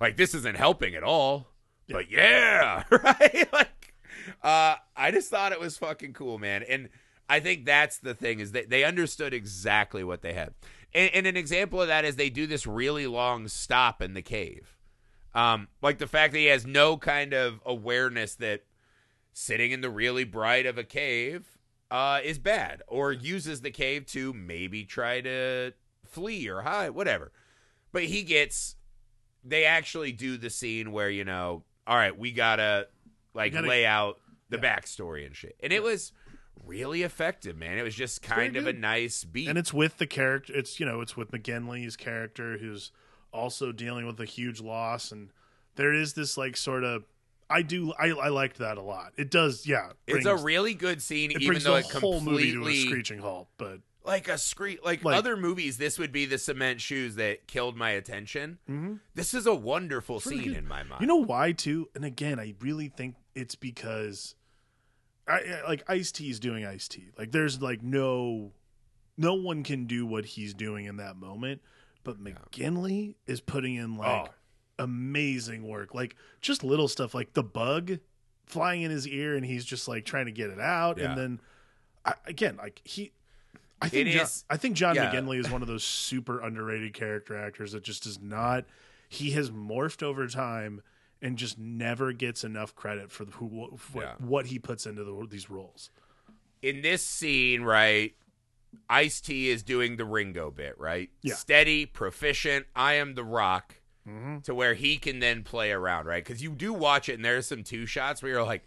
[0.00, 1.48] Like this isn't helping at all,
[1.88, 3.48] but yeah, right?
[3.52, 3.94] like,
[4.42, 6.64] uh, I just thought it was fucking cool, man.
[6.68, 6.88] And
[7.28, 10.54] I think that's the thing is that they understood exactly what they had.
[10.92, 14.22] And, and an example of that is they do this really long stop in the
[14.22, 14.76] cave.
[15.34, 18.64] Um, like the fact that he has no kind of awareness that
[19.32, 21.58] sitting in the really bright of a cave
[21.90, 25.72] uh, is bad, or uses the cave to maybe try to
[26.06, 27.32] flee or hide, whatever.
[27.92, 28.76] But he gets.
[29.44, 32.88] They actually do the scene where you know, all right, we gotta
[33.34, 34.18] like gotta- lay out
[34.48, 34.76] the yeah.
[34.78, 36.12] backstory and shit, and it was
[36.64, 37.76] really effective, man.
[37.76, 39.48] It was just kind of a nice beat.
[39.48, 40.52] and it's with the character.
[40.54, 42.92] It's you know, it's with McGinley's character who's
[43.32, 45.30] also dealing with a huge loss, and
[45.76, 47.04] there is this like sort of.
[47.52, 47.92] I do.
[47.98, 49.12] I, I liked that a lot.
[49.16, 49.66] It does.
[49.66, 52.66] Yeah, it's a really good scene, It even brings though the it whole movie to
[52.66, 53.48] a screeching halt.
[53.58, 57.46] But like a scree like, Like- other movies this would be the cement shoes that
[57.46, 58.98] killed my attention Mhm.
[59.14, 60.56] this is a wonderful really scene good.
[60.58, 61.88] in my mind You know why too?
[61.94, 64.34] And again, I really think it's because
[65.28, 67.10] I I- like Ice T is doing Ice T.
[67.16, 68.52] Like there's like no
[69.16, 71.60] no one can do what he's doing in that moment.
[72.02, 74.34] But McGinley is putting in like Oh.
[74.78, 75.94] Amazing work.
[75.94, 77.98] Like just little stuff like the bug
[78.46, 80.98] flying in his ear and he's just like trying to get it out.
[80.98, 81.10] Yeah.
[81.10, 81.40] And then
[82.04, 83.12] I, again, like he
[83.80, 85.12] I think John, I think John yeah.
[85.12, 88.64] McGinley is one of those super underrated character actors that just does not.
[89.08, 90.82] He has morphed over time
[91.20, 94.14] and just never gets enough credit for the, who what, Yeah.
[94.18, 95.90] what he puts into the, these roles.
[96.62, 98.14] in this scene right
[98.88, 101.34] ice t is doing the ringo bit right Yeah.
[101.34, 103.74] steady proficient i am the rock
[104.08, 104.40] Mm-hmm.
[104.40, 107.46] to where he can then play around right because you do watch it and there's
[107.46, 108.64] some two shots where you're like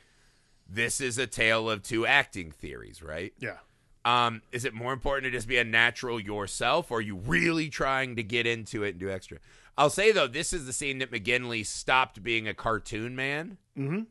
[0.69, 3.57] this is a tale of two acting theories right Yeah,
[4.05, 7.67] Um, is it more important to just be a natural yourself, or are you really
[7.69, 9.39] trying to get into it and do extra?
[9.77, 14.03] I'll say though, this is the scene that McGinley stopped being a cartoon man mm-hmm.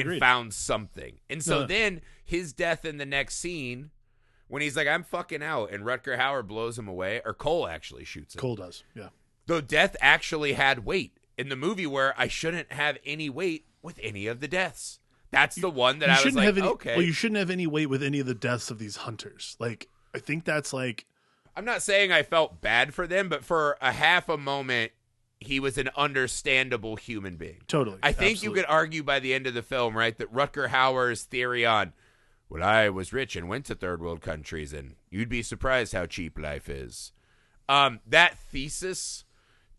[0.00, 1.18] and found something.
[1.28, 1.66] And so No.
[1.66, 3.90] then his death in the next scene,
[4.48, 8.04] when he's like, "I'm fucking out," and Rutger Hauer blows him away, or Cole actually
[8.04, 8.40] shoots him.
[8.40, 8.84] Cole does.
[8.94, 9.08] Yeah,
[9.52, 14.00] Though death actually had weight in the movie, where I shouldn't have any weight with
[14.02, 14.98] any of the deaths.
[15.30, 16.68] That's the one that I was shouldn't like, have any.
[16.68, 16.96] okay.
[16.96, 19.54] Well, you shouldn't have any weight with any of the deaths of these hunters.
[19.60, 21.04] Like I think that's like
[21.54, 24.92] I'm not saying I felt bad for them, but for a half a moment,
[25.38, 27.60] he was an understandable human being.
[27.68, 27.98] totally.
[28.02, 28.60] I think absolutely.
[28.60, 31.92] you could argue by the end of the film, right, that Rutger Hauer's theory on,
[32.48, 36.06] well, I was rich and went to third world countries, and you'd be surprised how
[36.06, 37.12] cheap life is.
[37.68, 39.24] Um, that thesis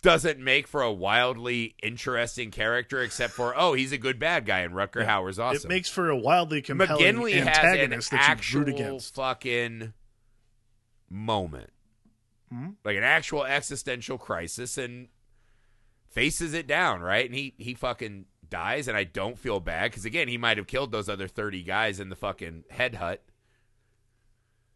[0.03, 4.59] doesn't make for a wildly interesting character, except for, oh, he's a good bad guy,
[4.59, 5.71] and Rutger Hauer's awesome.
[5.71, 9.15] It makes for a wildly compelling McGinley has an antagonist that you root against.
[9.15, 9.93] fucking
[11.09, 11.71] moment,
[12.51, 12.69] Hmm?
[12.83, 15.07] like an actual existential crisis, and
[16.07, 17.25] faces it down, right?
[17.25, 20.67] And he he fucking dies, and I don't feel bad because again, he might have
[20.67, 23.23] killed those other thirty guys in the fucking head hut.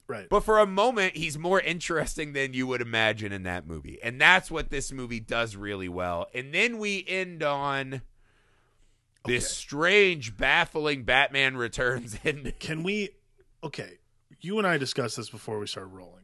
[0.08, 0.28] Right.
[0.30, 4.00] But for a moment, he's more interesting than you would imagine in that movie.
[4.02, 6.28] And that's what this movie does really well.
[6.34, 8.02] And then we end on
[9.26, 9.54] this Okay.
[9.54, 12.54] strange, baffling Batman Returns ending.
[12.60, 13.10] Can we?
[13.64, 13.98] Okay,
[14.40, 16.24] you and I discussed this before we started rolling.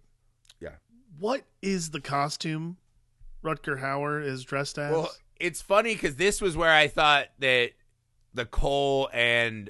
[0.61, 0.75] Yeah.
[1.19, 2.77] What is the costume
[3.43, 4.91] Rutger Hauer is dressed as?
[4.93, 7.71] Well, it's funny because this was where I thought that
[8.34, 9.69] the Cole and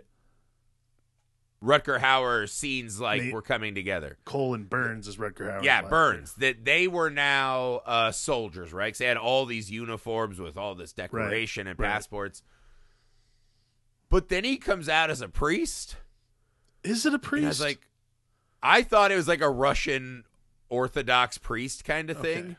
[1.64, 4.18] Rutger Hauer scenes like Nate- were coming together.
[4.26, 5.64] Cole and Burns is Rutger Hauer.
[5.64, 6.34] Yeah, Burns.
[6.36, 8.92] That they were now uh, soldiers, right?
[8.94, 11.88] 'Cause they had all these uniforms with all this decoration and right.
[11.90, 12.44] passports.
[14.10, 15.96] But then he comes out as a priest.
[16.84, 17.46] Is it a And priest?
[17.46, 17.88] I was like,
[18.62, 20.26] I thought it was like a Russian
[20.70, 22.34] Orthodox priest kind of Okay.
[22.36, 22.56] thing,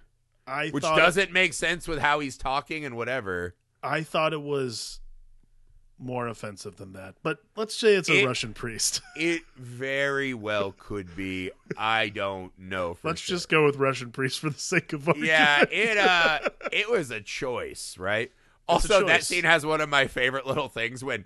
[0.47, 3.55] I which doesn't make sense with how he's talking and whatever.
[3.83, 5.01] I thought it was
[6.05, 7.15] more offensive than that.
[7.23, 9.01] But let's say it's a It- Russian priest.
[9.17, 11.51] It very well could be.
[11.79, 12.95] I don't know.
[12.95, 13.37] For let's sure.
[13.37, 15.29] just go with Russian priest for the sake of argument.
[15.31, 15.65] yeah.
[15.71, 16.39] It uh,
[16.73, 18.31] it was a choice, right?
[18.69, 21.25] Also, that scene has one of my favorite little things when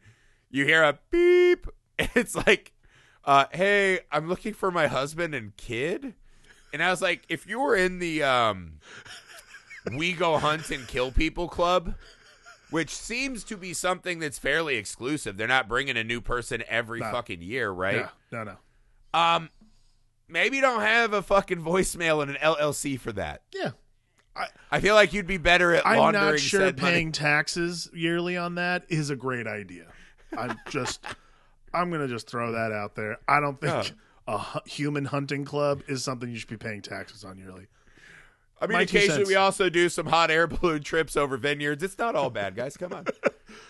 [0.51, 1.66] you hear a beep.
[2.14, 2.72] It's like,
[3.24, 6.14] uh, "Hey, I'm looking for my husband and kid,"
[6.72, 8.74] and I was like, "If you were in the um,
[9.97, 11.95] we go hunt and kill people club."
[12.71, 15.37] Which seems to be something that's fairly exclusive.
[15.37, 17.11] They're not bringing a new person every No.
[17.11, 17.97] fucking year, right?
[17.97, 19.19] Yeah, no, no.
[19.19, 19.51] Um,
[20.29, 23.43] maybe don't have a fucking voicemail and an LLC for that.
[23.55, 23.71] Yeah.
[24.37, 26.93] I I feel like you'd be better at I'm laundering not sure said money.
[26.95, 29.87] paying taxes yearly on that is a great idea.
[30.37, 31.03] I'm just,
[31.75, 33.16] I'm gonna just throw that out there.
[33.27, 33.95] I don't think
[34.29, 34.35] Yeah.
[34.35, 37.66] a human hunting club is something you should be paying taxes on yearly.
[38.61, 41.83] I mean, My occasionally we also do some hot air balloon trips over vineyards.
[41.83, 42.77] It's not all bad, guys.
[42.77, 43.07] Come on.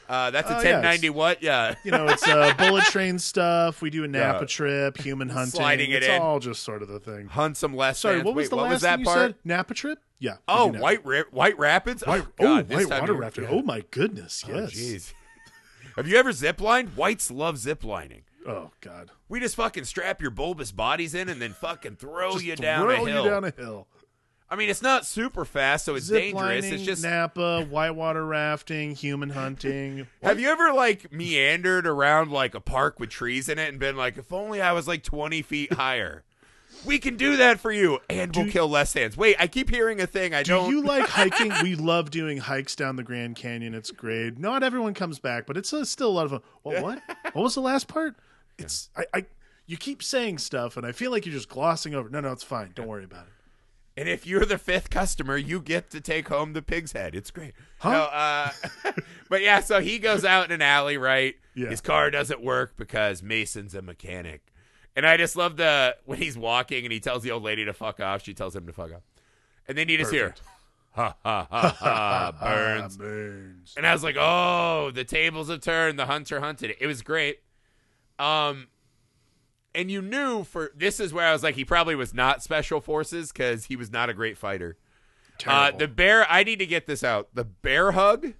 [0.08, 1.42] Uh, that's a Oh, yeah, 1090 what?
[1.42, 1.74] Yeah.
[1.84, 3.82] You know, it's uh, bullet train stuff.
[3.82, 4.46] We do a Napa Yeah.
[4.46, 5.50] trip, human hunting.
[5.60, 6.20] Sliding it it's in.
[6.20, 7.26] all just sort of the thing.
[7.28, 7.98] Hunt some less.
[7.98, 8.24] Sorry, fans.
[8.24, 9.18] what was Wait, the what last was that thing you part?
[9.18, 9.34] said?
[9.44, 9.98] Napa trip?
[10.18, 10.36] Yeah.
[10.48, 10.68] Oh.
[10.72, 12.02] White Ra- White Rapids.
[12.04, 13.44] White, oh, oh, God, this white water rafting.
[13.44, 13.50] yeah.
[13.52, 14.70] Oh my goodness, Oh, yes.
[14.72, 15.12] jeez.
[15.96, 16.88] Have you ever ziplined?
[16.96, 18.22] Whites love ziplining.
[18.46, 19.10] Oh god.
[19.28, 22.86] We just fucking strap your bulbous bodies in and then fucking throw Just you down
[22.86, 23.24] throw a hill.
[23.24, 23.86] you down a hill.
[24.50, 26.42] I mean, it's not super fast, so it's Zip dangerous.
[26.42, 27.02] lining, It's just.
[27.02, 30.06] Napa, whitewater rafting, human hunting.
[30.22, 33.96] Have you ever like meandered around like a park with trees in it and been
[33.96, 36.24] like, if only I was like twenty feet higher?
[36.86, 39.16] We can do that for you, and we'll Do- kill less hands.
[39.16, 40.32] Wait, I keep hearing a thing.
[40.32, 40.70] I Do don't.
[40.70, 41.52] you like hiking?
[41.62, 43.74] We love doing hikes down the Grand Canyon.
[43.74, 44.38] It's great.
[44.38, 46.40] Not everyone comes back, but it's uh, still a lot of fun.
[46.62, 46.82] What?
[46.82, 47.02] What?
[47.32, 48.14] what was the last part?
[48.58, 49.26] It's I, I.
[49.66, 52.08] You keep saying stuff, and I feel like you're just glossing over.
[52.08, 52.70] No, no, it's fine.
[52.74, 53.32] Don't worry about it.
[53.98, 57.16] And if you're the fifth customer, you get to take home the pig's head.
[57.16, 57.54] It's great.
[57.78, 57.90] Huh?
[57.90, 58.92] No, uh,
[59.28, 61.34] but yeah, so he goes out in an alley, right?
[61.52, 61.68] Yeah.
[61.68, 64.52] His car doesn't work because Mason's a mechanic.
[64.94, 67.72] And I just love the when he's walking and he tells the old lady to
[67.72, 69.02] fuck off, she tells him to fuck off.
[69.66, 70.32] And then you just hear
[70.92, 72.96] ha ha ha ha burns.
[72.96, 73.74] Burns.
[73.76, 75.98] And I was like, "Oh, the tables have turned.
[75.98, 77.40] The hunter hunted." It was great.
[78.20, 78.68] Um,
[79.74, 82.80] and you knew for this is where I was like, he probably was not special
[82.80, 84.76] forces because he was not a great fighter.
[85.46, 86.26] Uh, the bear.
[86.28, 87.28] I need to get this out.
[87.34, 88.34] The bear hug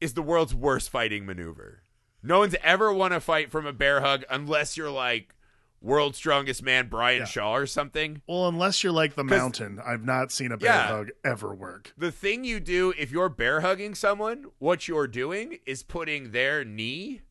[0.00, 1.82] is the world's worst fighting maneuver.
[2.22, 5.34] No one's ever won a fight from a bear hug unless you're like
[5.80, 7.24] world's strongest man Brian Yeah.
[7.24, 8.22] Shaw or something.
[8.28, 10.86] well, unless you're like the mountain, I've not seen a bear Yeah.
[10.88, 11.92] hug ever work.
[11.96, 16.64] the thing you do if you're bear hugging someone, what you're doing is putting their
[16.64, 17.22] knee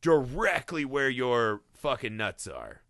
[0.00, 2.82] directly where your fucking nuts are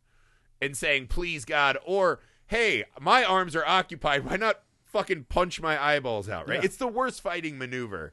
[0.61, 4.25] and saying, please, God, or hey, my arms are occupied.
[4.25, 6.61] Why not fucking punch my eyeballs out, right?
[6.61, 6.65] Yeah.
[6.65, 8.13] It's the worst fighting maneuver.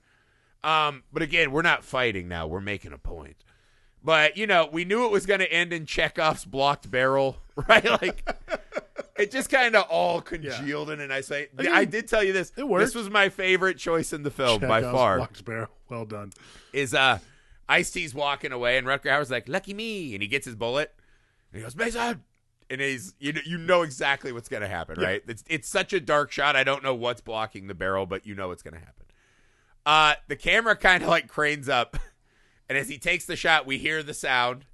[0.63, 2.47] Um, but again, we're not fighting now.
[2.47, 3.43] We're making a point.
[4.01, 7.84] But, you know, we knew it was going to end in Chekhov's blocked barrel, right?
[8.01, 8.30] Like,
[9.17, 11.49] it just kind of all congealed in a nice way.
[11.57, 12.53] I mean, I did tell you this.
[12.55, 12.86] it worked.
[12.86, 15.17] This was my favorite choice in the film by Chekhov's far.
[15.17, 15.67] blocked barrel.
[15.89, 16.32] Well done.
[16.71, 17.19] Is uh,
[17.70, 20.93] Ice T's walking away, and Rutger Hauer's like, "Lucky me," and he gets his bullet,
[21.51, 22.24] and he goes, "Mason,"
[22.70, 25.07] and he's you know, you know exactly what's gonna happen, Yeah.
[25.07, 25.24] right?
[25.28, 26.55] It's it's such a dark shot.
[26.55, 29.05] I don't know what's blocking the barrel, but you know what's gonna happen.
[29.86, 31.95] Uh, the camera kind of like cranes up,
[32.70, 34.65] and as he takes the shot, we hear the sound.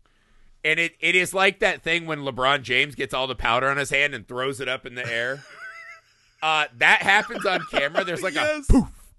[0.64, 3.78] And it, it is like that thing when LeBron James gets all the powder on
[3.78, 5.43] his hand and throws it up in the air.
[6.41, 8.04] uh, that happens on camera.
[8.04, 8.68] There's like Yes.
[8.70, 9.14] a poof,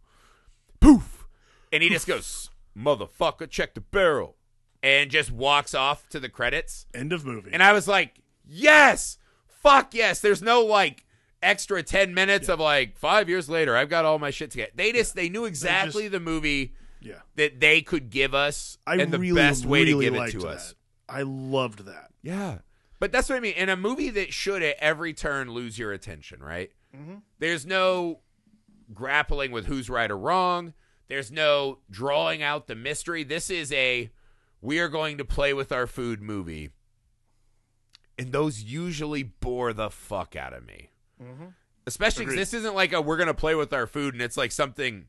[0.81, 1.25] poof,
[1.73, 4.37] and he just goes, "Motherfucker, check the barrel,"
[4.83, 6.87] and just walks off to the credits.
[6.95, 7.51] End of movie.
[7.53, 9.19] And I was like, "Yes,
[9.49, 11.05] fuck yes." There's no like
[11.43, 13.77] extra ten minutes of like five years later.
[13.77, 14.73] I've got all my shit together.
[14.75, 17.21] They just they knew exactly just- the movie yeah.
[17.37, 20.31] that they could give us I and the really, best way to really give it
[20.33, 20.47] to that.
[20.49, 20.75] us.
[21.09, 22.11] I loved that.
[22.23, 22.59] Yeah.
[22.99, 23.55] But that's what I mean.
[23.55, 26.71] In a movie that should at every turn lose your attention, right?
[26.97, 27.17] Mm-hmm.
[27.39, 28.21] There's no
[28.95, 30.73] grappling with who's right or wrong.
[31.09, 33.25] There's no drawing out the mystery.
[33.25, 34.11] This is a
[34.61, 36.71] we are going to play with our food movie.
[38.19, 40.91] And those usually bore the fuck out of me.
[41.23, 41.47] Mm-hmm.
[41.87, 44.37] Especially because this isn't like a we're going to play with our food and it's
[44.37, 45.07] like something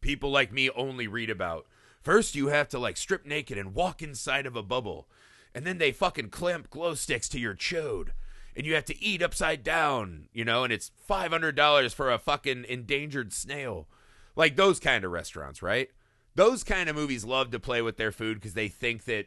[0.00, 1.66] people like me only read about.
[2.00, 5.08] First, you have to like strip naked and walk inside of a bubble.
[5.54, 8.10] And then they fucking clamp glow sticks to your chode.
[8.56, 12.66] And you have to eat upside down, you know, and it's $500 for a fucking
[12.68, 13.88] endangered snail.
[14.36, 15.88] Like those kind of restaurants, right?
[16.34, 19.26] Those kind of movies love to play with their food because they think that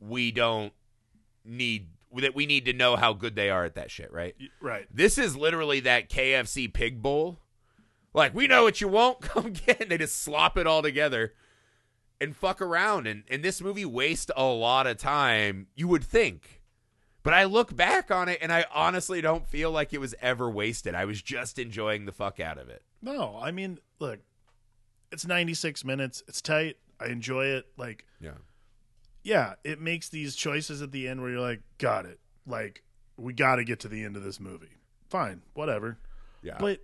[0.00, 0.72] we don't
[1.44, 4.34] need, that we need to know how good they are at that shit, right?
[4.60, 4.86] Right.
[4.92, 7.38] This is literally that KFC pig bowl.
[8.12, 9.88] Like, we know what you want, come get it.
[9.88, 11.34] They just slop it all together
[12.20, 13.06] and fuck around.
[13.06, 16.59] And, and this movie wastes a lot of time, you would think.
[17.22, 20.48] But I look back on it and I honestly don't feel like it was ever
[20.50, 20.94] wasted.
[20.94, 22.82] I was just enjoying the fuck out of it.
[23.02, 24.20] No, I mean, look,
[25.12, 26.22] it's 96 minutes.
[26.28, 26.76] It's tight.
[26.98, 27.66] I enjoy it.
[27.76, 28.32] Like, Yeah.
[29.22, 32.20] yeah, it makes these choices at the end where you're like, got it.
[32.46, 32.82] Like,
[33.18, 34.76] we got to get to the end of this movie.
[35.08, 35.98] Fine, whatever.
[36.42, 36.56] Yeah.
[36.58, 36.80] But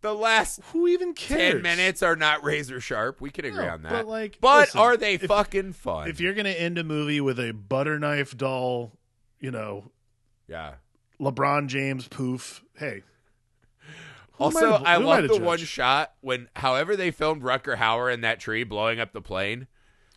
[0.00, 1.54] the last who even cares?
[1.54, 3.20] 10 minutes are not razor sharp.
[3.20, 3.90] We can agree No, on that.
[3.92, 6.08] but, like, but listen, are they if- fucking fun?
[6.08, 8.92] If you're going to end a movie with a butter knife doll,
[9.40, 9.90] you know,
[10.48, 10.74] yeah.
[11.20, 13.02] LeBron James poof, hey,
[14.38, 18.38] Also, have- I love the one shot when, however, they filmed Rutger Hauer in that
[18.40, 19.66] tree blowing up the plane.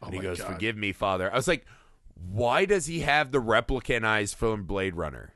[0.02, 0.54] and he Oh goes, God.
[0.54, 1.66] "Forgive me, Father." I was like,
[2.16, 5.34] "Why does he have the replicant eyes from Blade Runner?"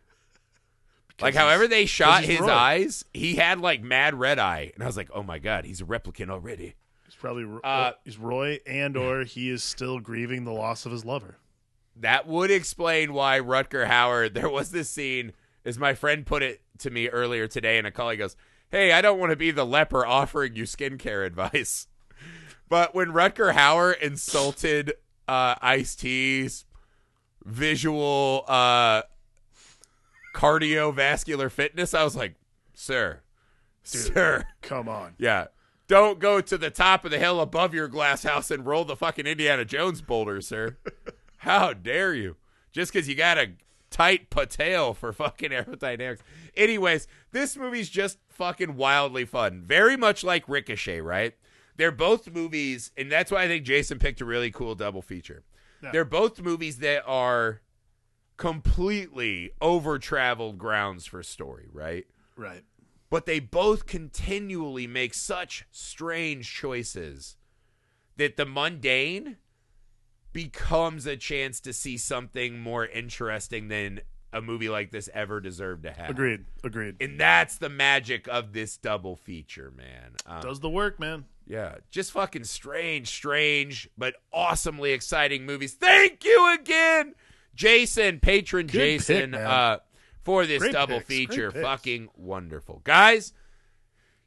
[1.21, 4.97] like, however they shot his eyes, he had like mad red eye, and I was
[4.97, 6.75] like, "Oh my god, he's a replicant already."
[7.05, 11.03] He's probably Uh, he's Roy, and or he is still grieving the loss of his
[11.05, 11.37] lover.
[11.95, 14.33] That would explain why Rutger Hauer.
[14.33, 15.33] There was this scene,
[15.63, 18.35] as my friend put it to me earlier today and a colleague goes,
[18.69, 21.87] "Hey, I don't want to be the leper offering you skincare advice."
[22.69, 24.93] But when Rutger Hauer insulted
[25.27, 26.65] uh, Ice T's
[27.43, 29.03] visual uh,
[30.33, 32.35] cardiovascular fitness, I was like,
[32.73, 33.21] "Sir,
[33.83, 35.13] sir, Come on.
[35.19, 35.47] yeah."
[35.87, 38.95] Don't go to the top of the hill above your glass house and roll the
[38.95, 40.77] fucking Indiana Jones boulder, sir.
[41.43, 42.35] How dare you?
[42.71, 43.51] Just because you got a
[43.89, 46.19] tight pateo for fucking aerodynamics.
[46.55, 49.61] Anyways, this movie's just fucking wildly fun.
[49.61, 51.35] Very much like Ricochet, right?
[51.77, 55.43] They're both movies, and that's why I think Jason picked a really cool double feature.
[55.81, 55.91] Yeah.
[55.91, 57.61] They're both movies that are
[58.37, 62.05] completely over traveled grounds for story, right?
[62.35, 62.63] Right.
[63.11, 67.37] but they both continually make such strange choices
[68.17, 69.37] that the mundane
[70.33, 74.01] becomes a chance to see something more interesting than
[74.33, 76.09] a movie like this ever deserved to have.
[76.09, 76.45] Agreed.
[76.63, 76.95] Agreed.
[76.99, 80.15] And that's the magic of this double feature, man.
[80.25, 81.25] Um, Does the work, man.
[81.47, 85.73] yeah, just fucking strange, strange, but awesomely exciting movies.
[85.73, 87.13] Thank you again,
[87.53, 89.77] Jason, patron Good Jason, pick, uh,
[90.23, 91.51] for this Great double picks, feature.
[91.51, 93.33] Fucking wonderful, guys.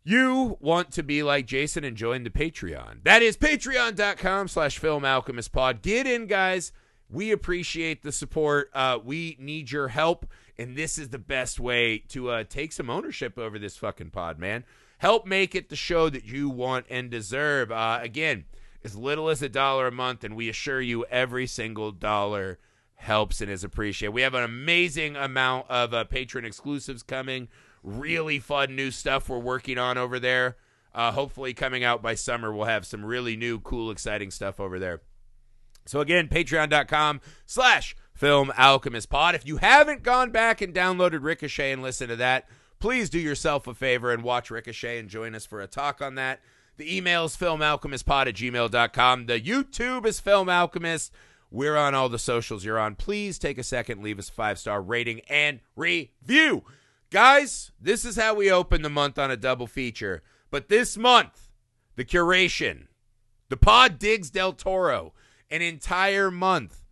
[0.09, 3.03] You want to be like Jason and join the Patreon.
[3.03, 5.83] That is patreon.com slash film alchemist pod.
[5.83, 6.71] Get in, guys.
[7.11, 8.71] We appreciate the support.
[8.73, 10.25] Uh, we need your help.
[10.57, 14.39] And this is the best way to uh, take some ownership over this fucking pod,
[14.39, 14.63] man.
[14.99, 17.73] Help make it the show that you want and deserve.
[17.73, 18.45] Uh, again,
[18.85, 22.61] as little as a dollar a month, and we assure you every single dollar
[22.95, 24.15] helps and is appreciated.
[24.15, 27.49] We have an amazing amount of uh, patron exclusives coming.
[27.87, 30.57] Really fun new stuff we're working on over there.
[30.93, 34.81] Uh, hopefully, coming out by summer, we'll have some really new, cool, exciting stuff over
[34.81, 35.03] there.
[35.85, 39.37] So again, patreon.com slash film alchemist pod.
[39.37, 42.49] If you haven't gone back and downloaded Ricochet and listened to that,
[42.81, 46.17] please do yourself a favor and watch Ricochet and join us for a talk on
[46.17, 46.41] that.
[46.79, 49.27] The email is filmalchemistpod at gmail.com.
[49.27, 51.13] The YouTube is Film Alchemist.
[51.51, 52.97] We're on all the socials you're on.
[52.97, 56.65] Please take a second, leave us a five star rating and review.
[57.17, 60.23] Guys, this is how we open the month on a double feature.
[60.51, 61.49] But this month,
[61.95, 62.89] the curation,
[63.49, 65.15] the pod digs Del Toro,
[65.51, 66.85] an entire month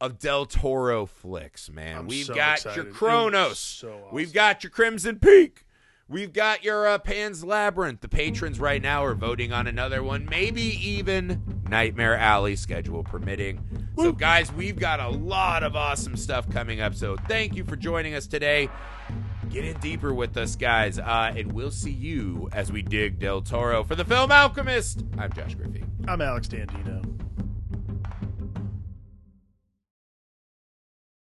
[0.00, 1.98] of Del Toro flicks, man.
[1.98, 2.84] I'm We've so got excited.
[2.84, 3.58] your Cronos.
[3.58, 4.14] so awesome.
[4.14, 5.66] We've got your Crimson Peak.
[6.08, 8.00] We've got your uh, Pan's Labyrinth.
[8.00, 13.62] The patrons right now are voting on another one, maybe even Nightmare Alley, schedule permitting.
[13.98, 16.94] So, guys, we've got a lot of awesome stuff coming up.
[16.94, 18.70] So, thank you for joining us today.
[19.50, 23.42] Get in deeper with us, guys, uh, and we'll see you as we dig Del
[23.42, 25.04] Toro for the Film Alchemist.
[25.18, 25.82] I'm Josh Griffey.
[26.06, 27.19] I'm Alex Dandino.